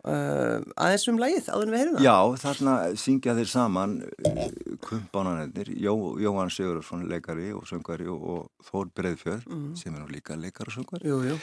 uh, 0.07 0.59
aðeins 0.77 1.07
um 1.11 1.21
lagið, 1.21 1.49
áður 1.53 1.73
við 1.73 1.81
heyrum 1.83 1.97
það? 1.97 2.05
Já, 2.07 2.17
þarna 2.43 2.75
syngja 3.01 3.37
þeir 3.39 3.51
saman 3.53 3.97
uh, 4.05 4.43
kumpánanendir 4.85 5.73
Jó, 5.73 5.95
Jóhann 6.23 6.53
Sigurðarsson, 6.53 7.07
leikari 7.11 7.49
og 7.57 7.65
söngari 7.71 8.09
og, 8.13 8.29
og 8.35 8.69
Þór 8.69 8.93
Breðfjörð 8.99 9.49
mm. 9.49 9.73
sem 9.81 9.95
er 9.95 10.05
nú 10.05 10.13
líka 10.13 10.39
leikar 10.39 10.71
og 10.71 10.77
söngari 10.77 11.11
Jú, 11.11 11.23
jú. 11.33 11.41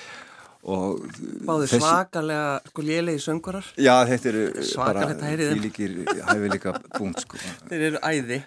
Báði 0.63 1.65
þessi... 1.67 1.81
svakalega 1.83 2.51
sko 2.69 2.83
lélegi 2.87 3.19
söngurar 3.19 3.65
Já, 3.75 3.97
þetta 4.07 4.29
eru 4.29 4.43
bara 4.79 5.07
því 5.11 5.57
líkir 5.59 5.95
hæfi 6.07 6.51
líka 6.53 6.71
punkt 6.93 7.25
sko. 7.25 7.39
Þeir 7.69 7.87
eru 7.89 7.99
æði 7.99 8.37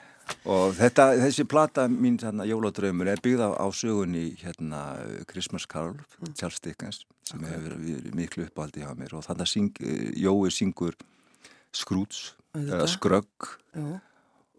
Og 0.46 0.72
þetta, 0.74 1.08
þessi 1.20 1.46
plata 1.46 1.86
mín, 1.90 2.16
hérna, 2.22 2.46
Jóladraumur 2.48 3.10
er 3.10 3.22
byggð 3.22 3.44
á, 3.46 3.50
á 3.62 3.66
sögunni 3.74 4.28
hérna 4.40 4.80
Christmas 5.30 5.66
Carol. 5.70 5.98
Charles 6.34 6.62
Dickens 6.64 7.04
sem 7.26 7.42
okay. 7.42 7.54
hefur 7.54 7.76
verið 7.76 8.14
miklu 8.14 8.46
uppáldi 8.46 8.82
hjá 8.84 8.92
mér 8.98 9.16
og 9.18 9.26
þannig 9.26 9.46
að 9.46 9.52
syng, 9.52 9.80
Jói 10.18 10.50
syngur 10.54 10.98
Scrooge, 11.74 12.36
eða 12.54 12.86
Skrögg 12.90 13.54
Já 13.74 13.98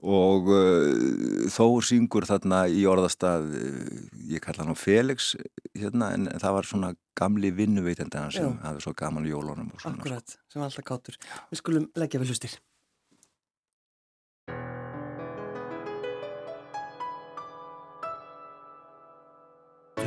og 0.05 0.50
uh, 0.53 1.47
þó 1.50 1.81
syngur 1.81 2.27
þarna 2.29 2.65
í 2.69 2.83
orðastað 2.89 3.47
uh, 3.57 3.88
ég 4.29 4.43
kalla 4.43 4.63
hann 4.63 4.77
á 4.77 4.77
Felix 4.77 5.31
hérna, 5.74 6.12
en 6.13 6.27
það 6.38 6.57
var 6.57 6.69
svona 6.69 6.91
gamli 7.17 7.50
vinnuveitenda 7.55 8.27
sem 8.33 8.59
hafði 8.62 8.86
svo 8.86 8.93
gaman 8.97 9.25
í 9.25 9.33
jólunum 9.33 9.71
svona, 9.81 9.97
Akkurat, 9.97 10.29
sko. 10.29 10.43
sem 10.53 10.65
alltaf 10.67 10.86
kátur 10.86 11.17
Við 11.50 11.62
skulum 11.63 11.88
leggja 11.97 12.21
við 12.21 12.33
hlustir 12.33 12.57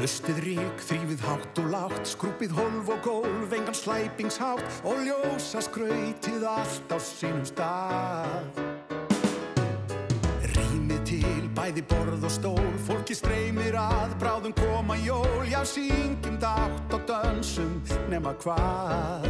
Hlustið 0.00 0.38
rík, 0.40 0.78
þrýfið 0.80 1.23
hátt 1.26 1.59
og 1.61 1.66
látt, 1.75 2.07
skrúpið 2.09 2.54
holv 2.57 2.87
og 2.88 3.02
gólf, 3.04 3.50
engan 3.52 3.76
slæpingshátt 3.76 4.78
og 4.88 5.02
ljósa 5.04 5.61
skrautið 5.61 6.47
allt 6.49 6.88
á 6.88 6.97
sínum 7.04 7.45
stað. 7.45 8.62
Til 11.11 11.49
bæði 11.57 11.83
borð 11.90 12.25
og 12.25 12.30
stól 12.30 12.75
Fólki 12.87 13.16
streymir 13.19 13.75
að, 13.75 14.12
bráðum 14.21 14.52
koma 14.54 14.95
jól 15.02 15.42
Já, 15.50 15.59
syngjum 15.66 16.37
dátt 16.38 16.95
og 16.95 17.04
dansum 17.09 17.76
nema 18.09 18.33
hvað. 18.40 19.28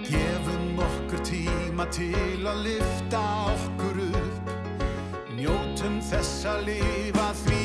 Gefum 0.00 0.82
okkur 0.88 1.22
tíma 1.30 1.86
til 1.94 2.42
að 2.42 2.64
lifta 2.66 3.24
okkur 3.54 4.02
upp 4.08 4.54
Njótum 5.36 6.00
þess 6.10 6.46
að 6.48 6.70
lifa 6.72 7.30
því 7.44 7.59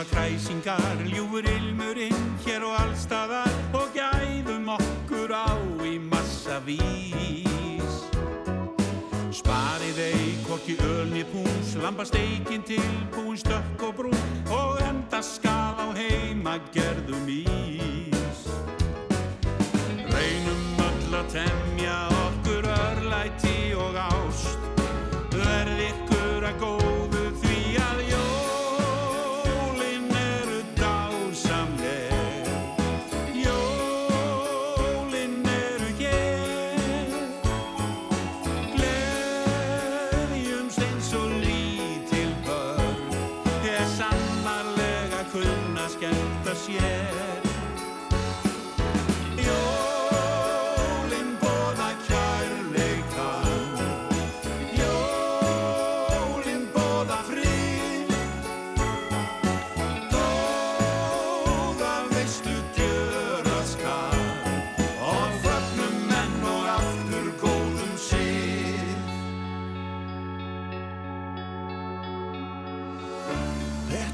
kræsingar, 0.00 0.96
ljúur 1.04 1.44
ilmurinn 1.44 2.16
hér 2.46 2.64
og 2.64 2.78
allstaðar 2.80 3.52
og 3.76 3.92
gæðum 3.92 4.72
okkur 4.72 5.34
á 5.36 5.52
í 5.84 5.98
massa 6.00 6.58
vís. 6.64 8.00
Sparið 9.32 10.00
eik 10.08 10.50
okki 10.56 10.76
ölni 10.88 11.24
pús, 11.28 11.76
lampasteikin 11.82 12.64
til, 12.64 12.82
búin 13.12 13.36
stökk 13.36 13.88
og 13.88 13.94
brún 14.00 14.50
og 14.50 14.80
enda 14.88 15.22
skal 15.22 15.76
á 15.76 15.88
heim. 15.92 16.46
að 16.46 16.60
gerðum 16.74 17.28
ís 17.28 17.91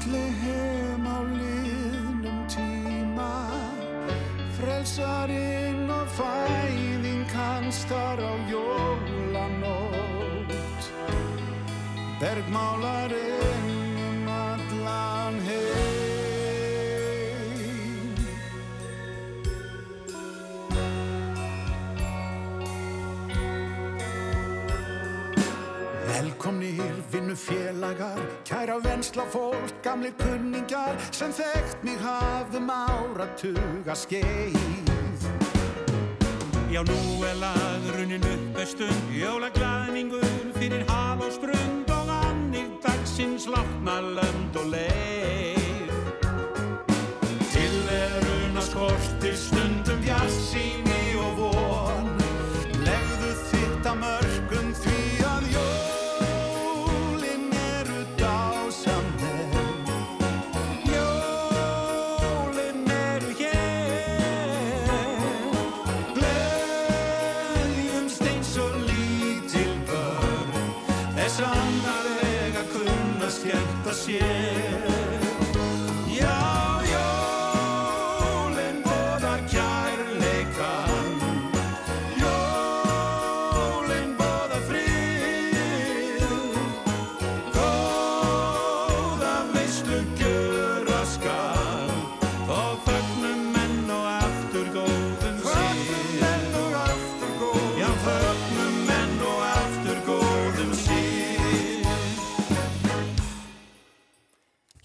Betlehem 0.09 1.05
á 1.05 1.21
liðnum 1.21 2.41
tíma. 2.49 3.45
Frelsarinn 4.57 5.85
og 5.85 6.07
fæðing 6.17 7.29
hans 7.29 7.85
þar 7.85 8.17
á 8.17 8.33
jólanótt. 8.49 9.69
Bergmálarinn 12.17 13.58
Velkomnir 27.29 27.37
vinnufélagar, 27.37 28.19
kæra 28.43 28.79
vensla 28.83 29.23
fólk, 29.29 29.73
gamlir 29.83 30.13
kunningar 30.17 30.97
sem 31.11 31.31
þekkt 31.31 31.83
mig 31.83 31.99
hafðum 32.01 32.69
áratuga 32.69 33.93
skeið. 33.93 34.57
Já, 36.71 36.81
nú 36.81 37.23
er 37.25 37.37
lagrunin 37.37 38.25
upp 38.25 38.65
stund, 38.65 39.13
jólaglæðningur 39.13 40.25
fyrir 40.57 40.85
hal 40.89 41.21
og 41.21 41.31
sprund 41.31 41.89
og 41.89 42.09
annig 42.09 42.65
dagsins 42.81 43.45
látna 43.45 44.01
lönd 44.01 44.57
og 44.57 44.73
leið. 44.73 45.93
Tilveruna 47.53 48.61
skortir 48.61 49.37
stundum 49.37 50.01
bjarsýni 50.01 50.88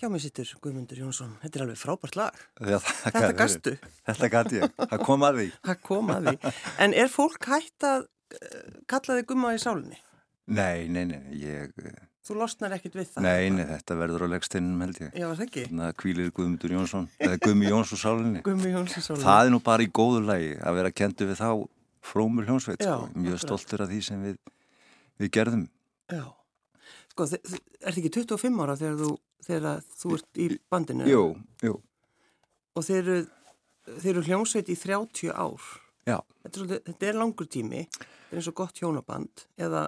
Hjá 0.05 0.11
mig 0.12 0.21
sittur 0.21 0.49
Guðmundur 0.61 0.99
Jónsson. 1.01 1.31
Þetta 1.40 1.57
er 1.57 1.62
alveg 1.64 1.79
frábært 1.81 2.17
lag. 2.19 2.40
Já, 2.61 2.75
Þetta 2.77 3.29
gastu. 3.38 3.73
Þetta 4.05 4.29
gæti 4.35 4.59
ég, 4.59 4.75
það 4.90 5.05
kom 5.09 5.23
að 5.25 5.38
því. 5.38 5.47
Það 5.64 5.79
kom 5.87 6.11
að 6.12 6.29
því. 6.29 6.53
En 6.85 6.95
er 7.01 7.09
fólk 7.09 7.49
hægt 7.49 7.87
að 7.88 8.05
uh, 8.05 8.59
kalla 8.93 9.17
þig 9.17 9.31
gumma 9.31 9.55
í 9.57 9.62
sálinni? 9.62 9.97
Nei, 10.53 10.85
nei, 10.93 11.07
nei, 11.09 11.23
ég, 11.40 11.73
Þú 12.29 12.37
losnar 12.43 12.77
ekkit 12.77 13.01
við 13.01 13.09
það? 13.14 13.31
nei, 13.31 13.49
nei, 13.57 13.64
þetta 13.71 13.99
verður 14.03 14.27
á 14.29 14.33
legstinnum 14.35 14.85
held 14.85 15.01
ég. 15.07 15.17
Já, 15.17 15.29
það 15.31 15.43
ekki. 15.47 15.67
Þannig 15.73 15.88
að 15.88 15.97
kvílir 16.05 16.31
Guðmundur 16.37 16.77
Jónsson, 16.77 17.09
eða 17.25 17.40
Guðmi 17.49 17.73
Jónsson 17.73 18.05
sálinni. 18.05 18.45
Gummi 18.45 18.77
Jónsson 18.77 19.09
sálinni. 19.09 19.25
Það 19.25 19.49
er 19.49 19.57
nú 19.57 19.64
bara 19.73 19.88
í 19.88 19.93
góðu 20.03 20.23
lagi 20.29 20.55
að 20.61 20.81
vera 20.83 20.95
kentu 21.01 21.33
við 21.33 21.40
þá 21.40 21.51
frómur 22.12 22.45
hljónsveit, 22.45 22.85
sko. 22.85 23.09
Mjög 23.17 23.40
stoltur 23.49 23.88
af 23.88 23.93
því 23.93 24.05
sem 24.05 24.25
við, 24.29 24.40
við 25.17 25.37
gerðum. 25.40 25.69
Já. 26.12 26.27
Sko, 27.14 27.29
ertu 27.31 28.00
ekki 28.03 28.11
25 28.18 28.62
ára 28.64 28.74
þegar 28.81 28.96
þú, 29.05 29.11
þegar 29.46 29.83
þú 30.03 30.14
ert 30.18 30.40
í 30.42 30.48
bandinu? 30.72 31.07
Jú, 31.09 31.24
jú, 31.62 31.77
Og 32.74 32.83
þeir 32.83 33.03
eru, 33.05 33.18
þeir 34.03 34.12
eru 34.16 34.22
hljómsveit 34.27 34.70
í 34.74 34.74
30 34.81 35.31
ár. 35.31 35.68
já. 36.11 36.18
Þetta 36.44 36.61
er, 36.64 36.81
þetta 36.90 37.07
er 37.12 37.14
langur 37.20 37.46
tími. 37.48 37.85
Þetta 37.94 38.33
er 38.35 38.40
eins 38.40 38.48
og 38.50 38.57
gott 38.59 38.81
hjónaband. 38.83 39.44
Eða, 39.57 39.85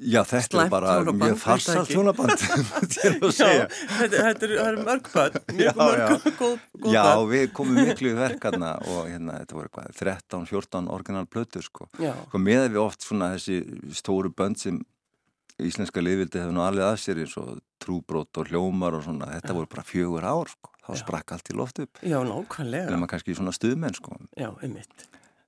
Já, 0.00 0.22
þetta 0.24 0.62
er 0.64 0.70
bara 0.72 0.92
mjög 1.12 1.34
farsalt 1.38 1.90
hjónaband, 1.92 2.32
þetta 2.40 3.02
er 3.06 3.16
að 3.20 3.26
já, 3.28 3.32
segja. 3.36 3.66
þetta, 3.98 4.20
þetta 4.26 4.46
eru 4.48 4.58
er 4.64 4.78
mörg 4.88 5.10
bönn. 5.12 5.36
Já, 5.46 5.52
Mjög 5.60 5.80
mörg 5.82 6.00
já. 6.00 6.32
góð, 6.40 6.54
góð 6.80 6.94
Já, 6.96 7.02
við 7.30 7.44
komum 7.58 7.78
miklu 7.84 8.10
í 8.10 8.16
verkarna 8.16 8.70
og 8.88 9.02
hérna, 9.12 9.36
þetta 9.42 9.58
voru 9.58 9.68
eitthvað 9.68 10.00
13-14 10.00 10.88
orginal 10.96 11.26
plötur, 11.28 11.64
sko. 11.68 11.88
Já, 12.00 12.14
Sko 12.26 12.40
með 12.42 12.64
við 12.72 12.80
oft 12.86 13.04
svona 13.06 13.30
þessi 13.36 13.60
stóru 14.00 14.32
bönd 14.32 14.58
sem 14.64 14.80
íslenska 15.62 16.02
liðvildi 16.02 16.40
hefur 16.42 16.52
nú 16.56 16.62
alveg 16.64 16.84
að 16.84 16.96
sér 17.00 17.20
eins 17.22 17.36
og 17.40 17.60
trúbrót 17.82 18.40
og 18.40 18.50
hljómar 18.50 18.96
og 18.98 19.04
svona, 19.06 19.30
þetta 19.38 19.54
voru 19.56 19.70
bara 19.72 19.84
fjögur 19.86 20.26
ár, 20.28 20.50
sko. 20.52 20.72
Þá 20.86 20.90
Já. 20.92 20.98
sprakk 21.02 21.32
allt 21.34 21.50
í 21.50 21.56
loft 21.56 21.78
upp. 21.82 21.98
já, 22.02 22.18
nákvæmlega. 22.22 22.90
Nefna 22.92 23.08
kannski 23.10 23.34
svona 23.34 23.52
stuðmenn, 23.56 23.96
sko. 23.98 24.18
Já, 24.38 24.50
einmitt. 24.62 25.06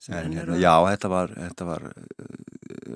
En 0.09 0.33
hérna, 0.33 0.57
já, 0.59 0.73
þetta 0.89 1.09
var, 1.13 1.33
þetta 1.37 1.67
var 1.69 1.85
uh, 1.93 2.29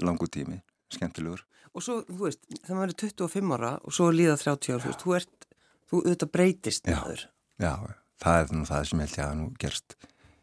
langur 0.03 0.31
tími, 0.33 0.61
skemmtilegur. 0.95 1.43
Og 1.73 1.83
svo, 1.85 2.01
þú 2.09 2.27
veist, 2.27 2.41
þegar 2.63 2.79
maður 2.79 2.93
er 2.95 2.99
25 3.03 3.55
ára 3.57 3.73
og 3.83 3.95
svo 3.97 4.09
líða 4.13 4.37
30 4.41 4.75
ára, 4.75 4.83
þú 4.83 4.89
veist, 4.93 5.03
þú 5.05 5.15
ert, 5.19 5.47
þú 5.91 6.01
auðvitað 6.03 6.33
breytist 6.33 6.89
Já. 6.89 6.99
Já, 7.63 7.73
það 8.23 8.41
er 8.43 8.53
nú 8.57 8.67
það 8.69 8.89
sem 8.91 9.03
held 9.05 9.17
ég 9.19 9.25
að 9.27 9.37
nú 9.39 9.47
gerst 9.61 9.97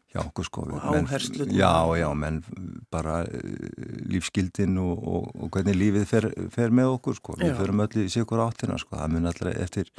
hjá 0.10 0.22
okkur 0.24 0.48
sko. 0.48 0.66
Áherslurnar. 0.74 1.54
Já, 1.54 1.74
já, 2.00 2.08
menn 2.18 2.42
bara 2.92 3.22
uh, 3.26 4.08
lífsgildin 4.10 4.80
og, 4.82 4.98
og, 4.98 5.28
og 5.38 5.52
hvernig 5.54 5.78
lífið 5.78 6.08
fer, 6.10 6.30
fer 6.54 6.74
með 6.74 6.96
okkur 6.96 7.20
sko. 7.20 7.38
Við 7.40 7.54
Já. 7.54 7.58
förum 7.60 7.84
öll 7.86 8.06
í 8.06 8.08
sikur 8.10 8.42
áttina 8.44 8.80
sko. 8.82 8.98
Það 8.98 9.14
mun 9.16 9.30
allra 9.30 9.54
eftir 9.62 9.92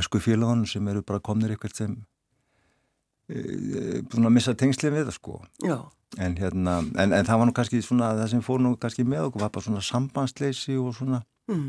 æsku 0.00 0.22
félagunum 0.22 0.66
sem 0.70 0.90
eru 0.90 1.04
bara 1.06 1.22
komnir 1.22 1.54
eitthvað 1.54 1.76
sem 1.78 1.96
uh, 3.30 4.02
svona 4.10 4.34
missa 4.34 4.56
tengslið 4.58 4.98
við 4.98 5.08
það 5.10 5.18
sko. 5.20 5.40
En, 6.18 6.34
hérna, 6.34 6.80
en, 6.98 7.12
en 7.14 7.26
það 7.26 7.36
var 7.38 7.46
nú 7.46 7.54
kannski 7.54 7.84
svona 7.86 8.10
það 8.18 8.32
sem 8.32 8.40
fór 8.42 8.62
nú 8.64 8.74
kannski 8.82 9.06
með 9.06 9.28
okkur 9.28 9.44
var 9.44 9.52
bara 9.54 9.68
svona 9.68 9.82
sambandsleysi 9.86 10.74
og 10.82 10.96
svona 10.98 11.20
mm. 11.46 11.68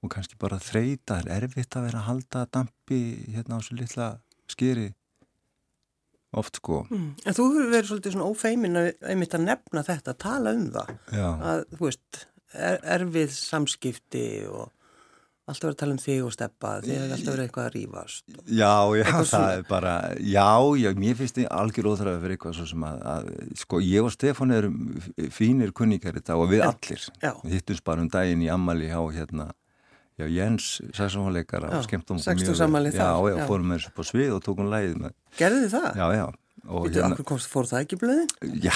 og 0.00 0.12
kannski 0.14 0.38
bara 0.40 0.56
þreita, 0.56 1.18
það 1.18 1.28
er 1.34 1.44
erfitt 1.44 1.76
að 1.76 1.90
vera 1.90 2.00
að 2.00 2.06
halda 2.06 2.46
dampi 2.56 3.00
hérna 3.34 3.60
á 3.60 3.64
svo 3.66 3.76
litla 3.76 4.06
skýri 4.48 4.94
oft 6.42 6.60
sko 6.60 6.82
Mm. 6.90 7.10
En 7.26 7.34
þú 7.36 7.48
hefur 7.50 7.70
verið 7.74 7.90
svolítið 7.90 8.14
svona 8.16 8.30
ófeimin 8.30 8.76
að, 8.82 8.88
einmitt 9.10 9.34
að 9.36 9.44
nefna 9.48 9.82
þetta, 9.88 10.14
að 10.14 10.22
tala 10.26 10.52
um 10.56 10.66
það. 10.76 10.94
já, 11.12 11.28
Að, 11.50 11.64
þú 11.76 11.84
veist, 11.90 12.24
er, 12.54 12.80
erfið 12.96 13.30
samskipti 13.36 14.24
og 14.48 14.72
alltaf 15.46 15.62
verið 15.68 15.74
að 15.76 15.80
tala 15.82 15.94
um 15.94 16.00
þig 16.02 16.22
og 16.26 16.32
steppa, 16.34 16.70
þið 16.82 16.94
hefur 16.96 17.12
alltaf 17.16 17.34
verið 17.36 17.44
eitthvað 17.46 17.66
að 17.68 17.74
rífast. 17.76 18.24
já, 18.50 18.72
já 18.98 19.04
það 19.06 19.26
svona. 19.30 19.50
er 19.56 19.66
bara 19.68 19.92
já, 20.18 20.46
já, 20.82 20.88
mér 20.98 21.14
finnst 21.20 21.36
þið 21.38 21.46
algjör 21.60 21.88
óþræði 21.92 22.22
fyrir 22.24 22.34
eitthvað 22.36 22.56
svo 22.58 22.66
sem 22.72 22.86
að, 22.88 23.04
að 23.12 23.28
sko, 23.62 23.80
ég 23.86 24.08
og 24.08 24.10
Stefán 24.16 24.54
erum 24.56 24.80
fínir 25.36 25.70
kunningar 25.72 26.18
þetta 26.18 26.34
og 26.40 26.50
við 26.50 26.64
Já. 26.64 26.72
allir 26.72 27.06
hittumst 27.54 27.84
bara 27.86 28.02
um 28.02 28.08
daginn 28.10 28.42
í 28.42 28.50
ammali 28.50 28.90
hjá 28.90 28.98
hérna 29.14 29.52
Já, 30.16 30.24
Jens, 30.32 30.80
saxofónleikara 30.96 31.74
og 31.76 31.84
skemmtum 31.84 32.16
okkur 32.16 32.38
mjög 32.40 32.94
Já, 32.96 33.10
já, 33.28 33.36
fórum 33.44 33.68
með 33.68 33.82
þessu 33.82 33.92
á 34.00 34.02
svið 34.08 34.30
og 34.38 34.42
tókum 34.46 34.70
lægið 34.72 34.94
með. 35.02 35.16
Gerðu 35.36 35.58
þið 35.66 35.74
það? 35.74 35.88
Já, 36.00 36.06
já. 36.16 36.26
Og 36.66 36.86
Vitið, 36.88 37.02
okkur 37.04 37.26
komst, 37.28 37.50
fór 37.52 37.68
það 37.68 37.82
ekki 37.84 37.98
blöðin? 38.00 38.30
Já, 38.64 38.72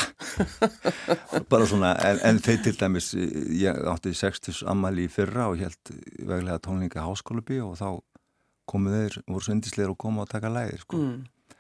bara 1.51 1.67
svona, 1.67 1.95
en, 2.07 2.21
en 2.29 2.39
þeir 2.45 2.61
til 2.67 2.75
dæmis, 2.79 3.09
ég 3.17 3.81
átti 3.91 4.13
60 4.15 4.61
ammali 4.71 5.09
í 5.09 5.11
fyrra 5.11 5.49
og 5.51 5.59
held 5.59 5.93
veglega 6.29 6.61
tónleika 6.63 7.03
háskólabi 7.03 7.59
og 7.65 7.75
þá 7.81 7.89
komu 8.71 8.93
þeir, 8.95 9.19
voru 9.27 9.47
svo 9.47 9.57
yndisleir 9.57 9.91
og 9.91 9.99
komu 9.99 10.23
að 10.23 10.35
taka 10.37 10.53
lægir, 10.55 10.85
sko. 10.85 11.01
Mm. 11.01 11.57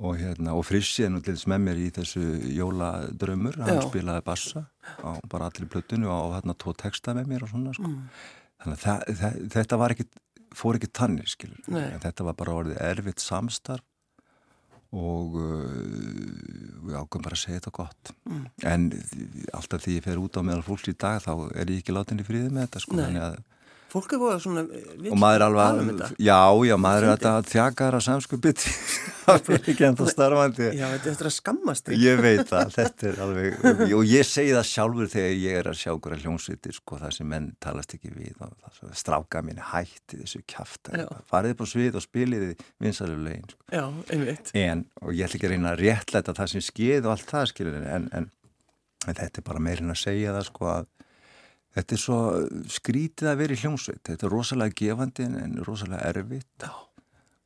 Og 0.00 0.16
hérna, 0.16 0.56
og 0.56 0.64
Frissi 0.64 1.04
er 1.04 1.16
þess 1.22 1.46
með 1.48 1.64
mér 1.68 1.80
í 1.80 1.88
þessu 1.92 2.26
jóladrömmur, 2.56 3.58
hann 3.60 3.78
Já. 3.78 3.82
spilaði 3.86 4.24
bassa 4.26 4.66
á 5.04 5.20
bara 5.28 5.48
allir 5.48 5.68
plötunni 5.70 6.08
og 6.08 6.34
á 6.34 6.40
hérna 6.40 6.56
tvo 6.56 6.72
texta 6.76 7.12
með 7.16 7.32
mér 7.34 7.44
og 7.46 7.52
svona, 7.52 7.74
sko. 7.76 7.88
Mm. 7.88 8.30
Þannig 8.60 8.82
að 8.88 9.20
það, 9.20 9.38
þetta 9.54 9.78
var 9.80 9.94
ekki, 9.94 10.08
fór 10.56 10.78
ekki 10.78 10.90
tannir, 11.00 11.30
skilur. 11.30 11.62
Þetta 12.02 12.26
var 12.26 12.36
bara 12.38 12.58
orðið 12.62 12.82
erfitt 12.90 13.24
samstarf 13.24 13.86
og 14.90 15.36
uh, 15.38 15.66
við 16.82 16.96
ákveðum 16.98 17.22
bara 17.22 17.36
að 17.36 17.42
segja 17.44 17.60
þetta 17.60 17.72
gott. 17.76 18.10
Mm. 18.26 18.42
En 18.66 18.88
alltaf 19.54 19.84
því 19.84 20.00
ég 20.00 20.06
fer 20.08 20.18
út 20.18 20.34
á 20.34 20.42
meðal 20.42 20.64
fólks 20.66 20.90
í 20.90 20.96
dag 20.98 21.20
þá 21.22 21.30
er 21.54 21.70
ég 21.70 21.84
ekki 21.84 21.94
látin 21.94 22.18
í 22.18 22.26
fríði 22.26 22.50
með 22.50 22.66
þetta, 22.66 22.82
sko. 22.82 22.98
Að 22.98 23.38
Fólk 23.90 24.12
er 24.14 24.20
búið 24.22 24.36
svona... 24.44 24.62
og 25.10 25.16
maður 25.18 25.40
er 25.40 25.44
alveg 25.48 25.80
um 25.82 25.88
að, 25.90 26.12
já, 26.22 26.38
já, 26.68 26.74
maður 26.78 27.06
er 27.08 27.24
að 27.26 27.48
þjaka 27.50 27.88
þar 27.88 28.04
samsku 28.06 28.38
bytti 28.44 28.74
það 29.30 29.50
er 29.56 29.68
ekki 29.72 29.84
enda 29.86 30.06
starfandi 30.10 30.66
Já, 30.78 30.84
þetta 30.94 31.10
er 31.12 31.28
að 31.30 31.34
skammast 31.36 31.86
þig. 31.88 31.98
ég 32.04 32.20
veit 32.24 32.42
það, 32.50 32.72
þetta 32.76 33.08
er 33.10 33.20
alveg 33.24 33.66
og 33.96 34.04
ég 34.10 34.26
segi 34.28 34.52
það 34.56 34.66
sjálfur 34.70 35.10
þegar 35.14 35.34
ég 35.40 35.58
er 35.60 35.70
að 35.72 35.78
sjá 35.80 35.92
hverja 35.96 36.20
hljómsveitir, 36.24 36.76
sko, 36.80 36.98
það 37.02 37.14
sem 37.18 37.30
menn 37.34 37.48
talast 37.64 37.94
ekki 37.96 38.12
við 38.16 38.44
og 38.46 38.54
það 38.78 38.94
stráka 39.02 39.42
mín 39.46 39.62
hætti 39.72 40.20
þessu 40.22 40.42
Já. 41.00 41.06
farið 41.30 41.54
upp 41.56 41.64
á 41.64 41.66
svið 41.74 41.98
og 42.00 42.06
spiliði 42.06 42.50
vinsalegu 42.80 43.24
legin, 43.26 43.48
sko. 43.54 43.62
Já, 43.72 43.84
einmitt. 44.14 44.50
en, 44.54 44.84
og 45.02 45.12
ég 45.14 45.26
ætla 45.28 45.38
ekki 45.40 45.48
að 45.50 45.54
reyna 45.56 45.74
að 45.76 45.84
réttlæta 45.86 46.36
það 46.40 46.52
sem 46.54 46.66
skeið 46.70 47.04
og 47.06 47.12
allt 47.16 47.28
það, 47.30 47.50
skilur 47.54 47.78
en, 47.80 48.08
en, 48.12 48.30
en 49.06 49.14
þetta 49.20 49.40
er 49.40 49.46
bara 49.46 49.62
meirinn 49.62 49.92
að 49.94 50.02
segja 50.06 50.34
það, 50.38 50.48
sko, 50.52 50.72
að 50.78 50.90
Þetta 51.70 51.94
er 51.94 52.00
svo 52.02 52.14
skrítið 52.66 53.28
að 53.30 53.36
vera 53.38 53.54
í 53.54 53.58
hljómsveit. 53.60 54.00
Þetta 54.08 54.24
er 54.26 54.32
rosalega 54.34 54.74
gefandi 54.74 55.22
en- 55.22 55.36
en 55.38 55.52
rosalega 55.62 56.00
erfitt. 56.08 56.64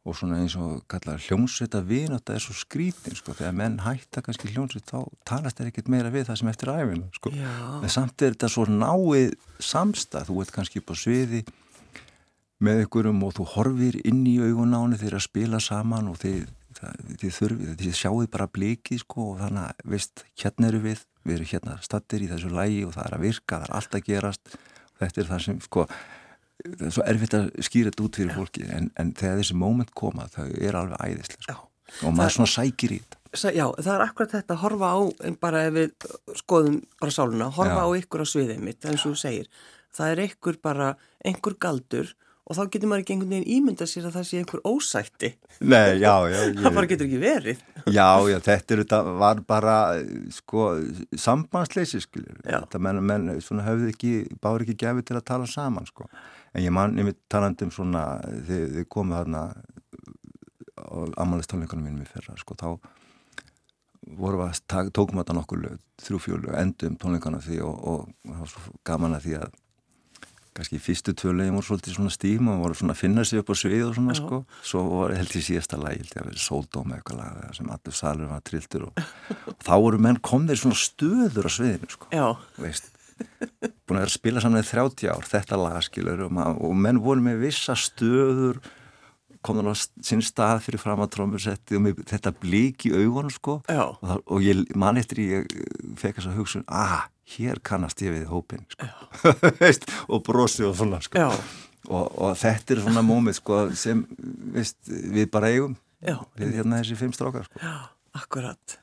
Og 0.04 0.16
svona 0.18 0.36
eins 0.42 0.52
og 0.60 0.82
kallar 0.90 1.22
hljómsveit 1.24 1.74
að 1.78 1.86
vina 1.88 2.18
þetta 2.18 2.34
er 2.36 2.42
svo 2.44 2.54
skrítið, 2.58 3.14
sko. 3.16 3.32
Þegar 3.38 3.54
menn 3.56 3.78
hætta 3.80 4.20
kannski 4.24 4.50
hljómsveit 4.52 4.90
þá 4.90 4.98
talast 5.24 5.56
þeir 5.56 5.70
ekkert 5.70 5.88
meira 5.94 6.12
við 6.12 6.26
það 6.28 6.40
sem 6.42 6.50
eftir 6.52 6.72
æfina, 6.74 7.08
sko. 7.16 7.32
Já. 7.32 7.52
En 7.80 7.92
samt 7.94 8.24
er 8.24 8.34
þetta 8.36 8.50
svo 8.52 8.66
náið 8.68 9.32
samstað. 9.64 10.28
Þú 10.28 10.42
ert 10.44 10.52
kannski 10.58 10.82
upp 10.82 10.92
á 10.92 10.96
sviði 11.00 11.40
með 12.64 12.84
ykkurum 12.84 13.22
og 13.26 13.32
þú 13.38 13.46
horfir 13.54 13.98
inn 14.06 14.22
í 14.28 14.36
augunáni 14.42 14.98
þeir 15.00 15.18
að 15.18 15.24
spila 15.26 15.60
saman 15.62 16.10
og 16.12 16.20
þið, 16.22 16.44
það, 16.78 17.00
þið 17.22 17.34
þurfið, 17.38 17.72
þið 17.80 17.96
sjáuð 18.00 18.28
bara 18.34 18.50
blikið 18.54 19.02
sko 19.02 19.30
og 19.32 19.40
þannig 19.42 19.64
að, 19.64 19.82
veist, 19.94 20.24
hérna 20.40 20.70
eru 20.70 20.82
við, 20.84 21.04
við 21.24 21.38
erum 21.38 21.50
hérna 21.52 21.78
stattir 21.84 22.24
í 22.24 22.30
þessu 22.30 22.52
lægi 22.54 22.84
og 22.88 22.94
það 22.96 23.08
er 23.08 23.16
að 23.16 23.26
virka, 23.26 23.58
það 23.58 23.66
er 23.66 23.74
allt 23.80 23.98
að 23.98 24.06
gerast 24.08 24.54
þetta 25.00 25.24
er 25.24 25.30
það 25.32 25.44
sem, 25.48 25.58
sko 25.64 25.86
það 26.62 26.86
er 26.88 26.96
svo 26.96 27.06
erfitt 27.10 27.36
að 27.38 27.50
skýra 27.66 27.92
þetta 27.92 28.06
út 28.06 28.18
fyrir 28.20 28.36
fólki 28.38 28.66
en, 28.70 28.90
en 29.00 29.12
þegar 29.16 29.42
þessi 29.42 29.58
moment 29.58 29.94
koma, 29.96 30.28
þau 30.32 30.48
er 30.52 30.80
alveg 30.80 31.04
æðislega, 31.04 31.46
sko 31.48 32.08
og 32.08 32.16
maður 32.16 32.38
svona 32.38 32.52
sækir 32.54 32.96
í 32.96 33.02
þetta 33.02 33.22
Já, 33.34 33.66
það 33.82 33.94
er 33.96 34.02
akkurat 34.04 34.34
þetta 34.36 34.54
að 34.54 34.60
horfa 34.62 34.90
á, 34.94 34.98
en 35.26 35.36
bara 35.42 35.62
ef 35.66 35.72
við 35.74 36.04
skoðum 36.38 36.76
bara 37.02 37.14
sáluna, 37.14 37.48
horfa 37.54 37.80
Já. 37.80 37.86
á 37.90 37.98
ykkur 37.98 38.22
á 38.22 38.26
sviðið 38.30 38.60
mitt, 38.62 38.84
eins 38.86 39.02
og 39.02 39.14
þú 39.14 39.22
segir. 39.24 39.48
Það 39.94 40.12
er 40.12 40.22
ykkur 40.28 40.58
bara, 40.62 40.92
einhver 41.26 41.56
galdur 41.58 42.12
og 42.44 42.58
þá 42.58 42.62
getur 42.68 42.90
maður 42.90 43.02
ekki 43.02 43.14
einhvern 43.14 43.32
veginn 43.32 43.52
ímynda 43.56 43.86
sér 43.88 44.06
að 44.06 44.18
það 44.18 44.26
sé 44.28 44.40
einhver 44.42 44.62
ósætti. 44.68 45.30
Nei, 45.64 45.96
já, 45.98 46.12
já, 46.30 46.38
Það 46.62 46.78
bara 46.78 46.90
getur 46.92 47.08
ekki 47.08 47.20
verið. 47.22 47.64
Já, 47.88 48.08
já, 48.30 48.38
þetta 48.46 48.76
er, 48.76 48.84
var 49.24 49.42
bara, 49.48 49.76
sko, 50.38 50.68
sambandsleysi, 51.24 52.04
skiljur. 52.04 52.38
Þetta 52.44 52.82
menn, 52.86 53.02
menn 53.08 53.34
svona 53.42 53.66
höfðu 53.66 53.90
ekki, 53.94 54.14
báður 54.44 54.68
ekki 54.68 54.78
gefið 54.84 55.08
til 55.10 55.18
að 55.18 55.26
tala 55.32 55.50
saman, 55.50 55.90
sko. 55.90 56.06
En 56.54 56.62
ég 56.62 56.74
man, 56.74 56.94
ég 56.98 57.08
mitt 57.08 57.18
talandi 57.32 57.66
um 57.66 57.72
svona, 57.74 58.04
þið, 58.46 58.66
þið 58.76 58.90
komu 58.94 59.16
þarna 59.16 59.46
á 60.78 60.96
ammælistónleikunum 61.24 61.88
mínum 61.88 62.04
í 62.04 62.10
fyrra, 62.10 62.36
sko, 62.38 62.54
þá 62.58 62.68
vorum 64.18 64.44
við 64.44 64.62
að 64.78 64.92
tókum 64.94 65.20
þetta 65.20 65.36
nokkur 65.38 65.62
lög, 65.64 65.82
þrjú 66.04 66.22
fjólu, 66.22 66.54
endum 66.60 66.96
tónleikana 67.00 67.40
því 67.42 67.60
og, 67.64 67.84
og 67.90 68.08
það 68.22 68.40
var 68.42 68.50
svo 68.52 68.74
gaman 68.86 69.16
að 69.16 69.26
því 69.26 69.36
að 69.40 69.60
kannski 70.54 70.78
fyrstu 70.78 71.14
tvö 71.18 71.32
lögin 71.34 71.56
voru 71.56 71.66
svolítið 71.66 71.96
svona 71.96 72.12
stíma 72.14 72.52
og 72.54 72.60
voru 72.62 72.76
svona 72.78 72.94
að 72.94 73.00
finna 73.00 73.24
sig 73.26 73.40
upp 73.42 73.50
á 73.50 73.54
svið 73.58 73.88
og 73.88 73.96
svona 73.96 74.14
Já. 74.14 74.20
sko. 74.20 74.40
Svo 74.62 74.82
var 74.92 75.14
held 75.18 75.34
ég 75.34 75.46
síðasta 75.48 75.78
lag, 75.80 75.96
held 75.98 76.12
ég 76.12 76.20
að 76.20 76.28
vera 76.30 76.42
sóldóm 76.44 76.94
eitthvað 76.94 77.22
lag 77.24 77.56
sem 77.56 77.72
allur 77.74 77.96
salur 77.98 78.30
var 78.30 78.44
triltur 78.46 78.86
og, 78.86 79.02
og 79.50 79.56
þá 79.66 79.74
voru 79.74 80.02
menn 80.06 80.20
komnir 80.22 80.60
svona 80.60 80.78
stöður 80.78 81.50
á 81.50 81.52
sviðinu 81.56 81.90
sko. 81.90 82.10
Já, 82.14 82.26
veist 82.62 82.93
búin 83.84 84.00
að 84.00 84.14
spila 84.14 84.42
saman 84.42 84.62
í 84.62 84.68
30 84.68 85.12
ár 85.12 85.28
þetta 85.28 85.60
lagaskilur 85.60 86.24
og, 86.26 86.40
og 86.40 86.74
menn 86.76 87.02
voru 87.04 87.24
með 87.24 87.44
vissa 87.48 87.76
stöður 87.78 88.60
komður 89.44 89.72
á 89.72 89.74
sinn 89.76 90.22
stað 90.24 90.62
fyrir 90.64 90.80
fram 90.80 91.02
að 91.04 91.10
trómursetti 91.18 91.76
og 91.76 91.84
með 91.84 92.04
þetta 92.08 92.32
blík 92.40 92.86
í 92.88 92.94
augunum 92.96 93.32
sko 93.32 93.58
og, 93.60 93.98
það, 94.00 94.22
og 94.24 94.46
ég 94.46 94.62
man 94.80 95.00
eftir 95.00 95.20
ég 95.24 95.58
fekk 96.00 96.20
þess 96.20 96.30
að 96.30 96.38
hugsun 96.40 96.64
ah, 96.72 97.04
hér 97.36 97.60
kannast 97.64 98.00
ég 98.04 98.14
við 98.16 98.30
hópin 98.32 98.64
sko. 98.72 98.88
veist, 99.60 99.88
og 100.08 100.24
brosi 100.26 100.64
og 100.66 100.76
svona 100.78 101.00
sko. 101.04 101.28
og, 101.90 102.06
og 102.16 102.38
þetta 102.40 102.76
er 102.76 102.84
svona 102.86 103.04
mómið 103.04 103.40
sko, 103.40 103.60
sem 103.78 104.04
veist, 104.56 104.80
við 104.88 105.28
bara 105.34 105.52
eigum 105.52 105.76
Já. 106.04 106.18
við 106.36 106.58
hérna 106.60 106.80
þessi 106.82 106.98
fimm 107.00 107.14
strákar 107.16 107.46
sko. 107.48 107.60
já, 107.60 107.76
akkurat. 108.20 108.78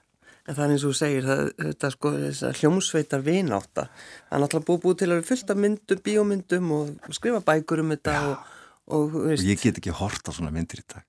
En 0.52 0.58
það 0.58 0.66
er 0.66 0.72
eins 0.74 0.84
og 0.84 0.92
þú 0.92 0.98
segir, 1.00 1.28
það, 1.30 1.42
þetta 1.62 1.90
sko, 1.94 2.10
þessar 2.26 2.58
hljómsveitar 2.60 3.22
vináta. 3.24 3.86
Það 4.28 4.36
er 4.36 4.42
náttúrulega 4.44 4.68
búið 4.68 4.82
búið 4.84 4.98
til 5.00 5.08
að 5.08 5.14
vera 5.14 5.28
fullt 5.30 5.54
af 5.54 5.62
myndum, 5.64 6.02
bíómyndum 6.08 6.74
og 6.76 7.14
skrifa 7.16 7.40
bækur 7.48 7.84
um 7.86 7.94
þetta 7.96 8.16
og, 8.28 8.50
og, 8.90 9.12
þú 9.12 9.20
og 9.22 9.28
veist, 9.30 9.46
ég 9.46 9.62
get 9.62 9.78
ekki 9.80 9.94
hort 9.96 10.26
á 10.28 10.32
svona 10.34 10.52
myndir 10.54 10.82
í 10.82 10.86
dag 10.90 11.06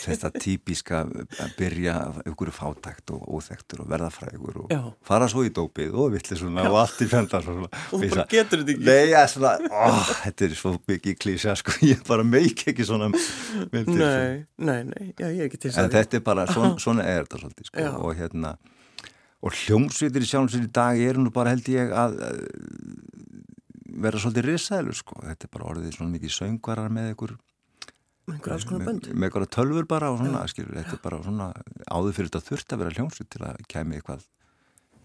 þetta 0.00 0.30
típiska 0.36 1.00
að 1.04 1.54
byrja 1.58 1.94
af 1.98 2.20
einhverju 2.22 2.54
fátækt 2.54 3.12
og 3.16 3.26
óþektur 3.36 3.82
og 3.84 3.90
verða 3.90 4.10
frægur 4.14 4.60
og 4.62 4.72
Já. 4.72 4.80
fara 5.06 5.28
svo 5.30 5.44
í 5.46 5.52
dópið 5.54 5.96
og 5.98 6.14
villi 6.14 6.38
svona 6.38 6.66
og 6.70 6.78
allt 6.84 7.02
í 7.04 7.08
fjöndan. 7.10 7.50
Og 7.90 8.04
ég 8.06 8.14
bara 8.14 8.26
getur 8.30 8.62
þetta 8.62 8.74
ekki. 8.76 8.86
Nei, 8.86 9.00
ég 9.10 9.18
er 9.20 9.30
svona, 9.34 9.52
ó, 9.68 10.00
þetta 10.22 10.46
er 10.46 10.56
svo 10.62 10.74
mikið 10.90 11.18
klísja 11.20 11.56
sko, 11.58 11.76
ég 11.92 12.02
bara 12.08 12.26
meik 12.26 12.66
ekki 12.72 12.86
svona 12.86 13.10
myndir 13.10 13.96
sko. 13.96 14.04
Nei, 14.04 14.44
nei, 14.70 14.80
nei, 14.90 15.06
já, 15.14 15.26
ég 15.28 15.44
er 15.44 15.50
ekki 15.50 15.64
til 15.66 15.74
en 15.74 15.88
að 15.88 15.96
þetta 15.98 16.20
er 16.20 16.26
bara, 16.30 16.46
svona, 16.54 16.76
svona 16.82 17.08
er 17.10 17.24
þetta 17.26 17.42
svolítið 17.44 17.72
sko, 17.72 17.86
Já. 17.88 17.92
og 17.98 18.14
hérna 18.20 18.54
og 19.40 19.56
hljómsveitir 19.56 20.24
í 20.24 20.28
sjálfsveit 20.28 20.66
í 20.68 20.72
dag 20.76 20.98
eru 21.00 21.22
nú 21.24 21.30
bara 21.32 21.54
held 21.54 21.68
ég 21.72 21.92
að 21.96 22.18
vera 24.02 24.20
svolítið 24.22 24.48
risaðlu 24.50 24.96
sko, 24.96 25.20
þetta 25.26 25.46
er 25.48 25.52
bara 25.54 25.70
orðið 25.74 25.94
svona 25.98 26.14
mikið 26.16 26.34
söngvarar 26.38 26.92
með 26.94 27.12
ykkur 27.14 27.36
einhver 28.30 28.52
alls 28.54 28.66
konar 28.68 28.86
bönd. 28.86 29.08
með, 29.10 29.24
eitthvað 29.26 29.48
tölfur 29.56 29.86
bara 29.90 30.10
og 30.12 30.20
svona, 30.20 30.44
skilur, 30.50 30.76
þetta 30.78 30.94
er 30.98 31.00
bara 31.02 31.22
svona 31.24 31.48
áður 31.90 32.14
fyrir 32.18 32.30
þetta 32.30 32.46
þurft 32.46 32.74
að 32.76 32.82
vera 32.84 32.94
hljómsveit 32.98 33.30
til 33.34 33.42
að 33.48 33.64
kemi 33.72 33.98
eitthvað 33.98 34.26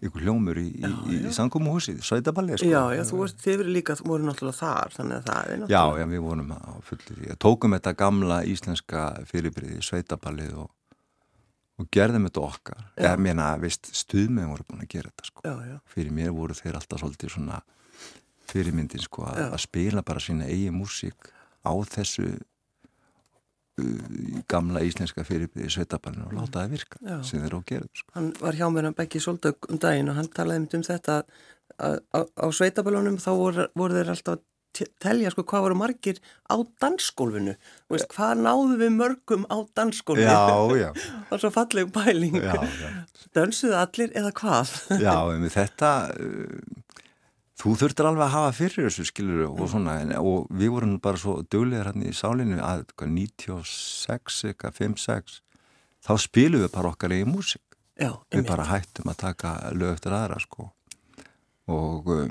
ykkur 0.06 0.22
hljómur 0.26 0.58
í, 0.60 0.66
í, 0.76 0.88
í, 1.08 1.18
í 1.24 1.32
sangumuhúsið, 1.32 2.02
sveitaballi 2.04 2.58
sko. 2.60 2.68
Já, 2.68 2.82
já, 2.98 3.02
þú 3.08 3.20
veist, 3.22 3.38
þið 3.42 3.54
verið 3.62 3.74
líka, 3.78 3.96
þú 3.96 4.08
voru 4.10 4.26
náttúrulega 4.28 4.58
þar, 4.60 4.92
þannig 4.92 5.16
að 5.16 5.28
það 5.30 5.38
er 5.40 5.54
Já, 5.56 5.60
náttúrulega. 5.62 6.02
já, 6.04 6.10
við 6.12 6.24
vorum 6.26 6.50
á 6.52 6.72
fullir 6.90 7.22
í 7.24 7.36
tókum 7.46 7.76
þetta 7.78 7.94
gamla 8.02 8.38
íslenska 8.52 9.04
fyrirbriði, 9.32 9.78
sveitaballið 9.88 10.52
og, 10.62 10.68
og 11.80 11.88
gerðum 11.96 12.28
þetta 12.28 12.44
okkar 12.44 12.84
Já. 12.92 13.08
ég 13.08 13.24
meina, 13.24 13.48
veist, 13.64 13.88
stuðmið 14.04 14.52
voru 14.52 14.68
búin 14.68 14.84
að 14.84 14.92
gera 14.98 15.10
þetta 15.14 15.30
sko. 15.32 15.46
Já, 15.48 15.54
já, 15.72 15.78
fyrir 15.96 16.14
mér 16.20 16.36
voru 16.36 16.58
þeir 16.60 16.76
alltaf 16.78 17.00
svolítið 17.02 17.32
svona 17.38 17.62
fyrirmyndin 18.52 19.02
sko, 19.04 19.26
að, 19.30 19.40
að 19.52 19.62
spila 19.64 20.02
bara 20.06 20.20
sína 20.22 20.44
eigi 20.50 20.70
músík 20.74 21.20
á 21.66 21.72
þessu 21.92 22.26
uh, 22.36 24.42
gamla 24.50 24.82
íslenska 24.86 25.20
fyrirbriði 25.26 25.70
sveitaballinu 25.76 26.24
og 26.30 26.34
láta 26.40 26.56
það 26.64 26.74
virka 26.76 26.96
Já. 27.02 27.16
sem 27.26 27.42
þeir 27.44 27.56
á 27.56 27.58
að 27.60 27.68
gera 27.72 27.86
sko. 27.92 28.10
hann 28.18 28.28
var 28.40 28.54
hjá 28.58 28.66
mér 28.72 28.84
að 28.90 28.98
Beggi 29.02 29.20
Soldögg 29.22 29.58
um 29.70 29.76
daginn 29.82 30.10
og 30.12 30.18
hann 30.20 30.32
talaði 30.34 30.80
um 30.80 30.86
þetta 30.90 31.14
að, 31.76 31.96
að, 32.16 32.28
á 32.38 32.46
sveitaballunum 32.54 33.18
þá 33.22 33.30
voru, 33.36 33.64
voru 33.76 33.98
þeir 33.98 34.12
alltaf 34.14 34.34
að 34.38 34.44
te- 34.76 34.88
telja 35.02 35.30
sko 35.32 35.42
hvað 35.48 35.64
voru 35.66 35.76
margir 35.78 36.18
á 36.48 36.56
dansgólfinu. 36.82 37.54
Þú 37.86 37.92
veist, 37.96 38.08
hvað 38.12 38.32
náðu 38.44 38.74
við 38.82 38.92
mörgum 38.96 39.42
á 39.48 39.56
dansgólfinu? 39.78 40.28
Já, 40.28 40.36
já, 40.80 40.90
er 41.32 41.38
svo 41.42 41.50
falleg 41.54 41.86
bæling 41.94 42.36
dönsuðu 43.36 43.76
allir 43.80 44.10
eða 44.16 44.32
hvað? 44.36 44.68
Já, 45.02 45.16
þetta 45.56 45.90
uh, 46.12 46.58
þú 47.56 47.74
þurftir 47.80 48.08
alveg 48.10 48.26
að 48.26 48.34
hafa 48.36 48.54
fyrir 48.56 48.88
þessu 48.88 49.06
skilur 49.08 49.44
og 49.48 49.68
svona, 49.72 49.98
en, 50.04 50.14
og 50.20 50.48
við 50.52 50.72
vorum 50.74 50.96
bara 51.02 51.20
svo 51.20 51.38
döglegar 51.42 51.92
hann 51.92 52.04
í 52.04 52.14
sálinu 52.16 52.60
að 52.60 52.86
hvað, 52.94 53.12
96, 53.16 54.40
eitthvað 54.50 54.80
5-6 54.80 55.38
þá 56.06 56.12
spilum 56.22 56.64
við 56.64 56.72
bara 56.74 56.92
okkar 56.92 57.16
í 57.16 57.22
músík. 57.28 57.62
Já, 57.96 58.12
við 58.28 58.44
bara 58.44 58.66
hættum 58.68 59.08
að 59.08 59.22
taka 59.22 59.54
lög 59.72 59.94
eftir 59.96 60.12
aðra 60.12 60.36
sko. 60.42 60.68
Og 61.72 62.10
uh, 62.12 62.26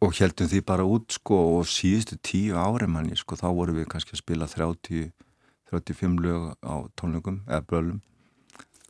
og 0.00 0.16
heldum 0.16 0.48
því 0.48 0.60
bara 0.64 0.86
út 0.88 1.12
sko 1.12 1.38
og 1.58 1.66
síðustu 1.68 2.16
tíu 2.24 2.56
ári 2.58 2.88
manni 2.88 3.18
sko 3.20 3.36
þá 3.36 3.48
vorum 3.52 3.80
við 3.80 3.90
kannski 3.92 4.16
að 4.16 4.22
spila 4.22 4.48
30, 4.48 5.10
35 5.72 6.22
lög 6.24 6.46
á 6.64 6.74
tónleikum 6.96 7.42
eða 7.46 7.66
bölum. 7.68 7.98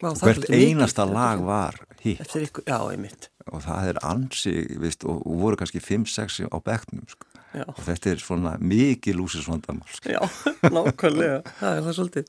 Og 0.01 0.15
er 0.15 0.39
hvert 0.39 0.47
einasta 0.55 1.05
lag 1.05 1.43
var 1.45 1.77
hitt. 2.01 2.23
Já, 2.65 2.79
einmitt. 2.89 3.29
Og 3.51 3.63
það 3.67 3.89
er 3.93 3.99
ansi 4.07 4.55
veist, 4.81 5.05
og, 5.05 5.21
og 5.27 5.41
voru 5.43 5.59
kannski 5.61 5.81
5-6 5.83 6.47
á 6.51 6.57
bekknum 6.63 7.05
sko. 7.11 7.27
Og 7.67 7.79
þetta 7.83 8.13
er 8.13 8.21
svona 8.23 8.53
mikið 8.63 9.17
lúsisvandamál 9.19 9.89
sko. 9.91 10.13
já, 10.13 10.21
nákvæmlega. 10.77 11.41
það 11.59 11.77
er 11.81 11.87
það 11.89 11.97
svolítið. 11.99 12.29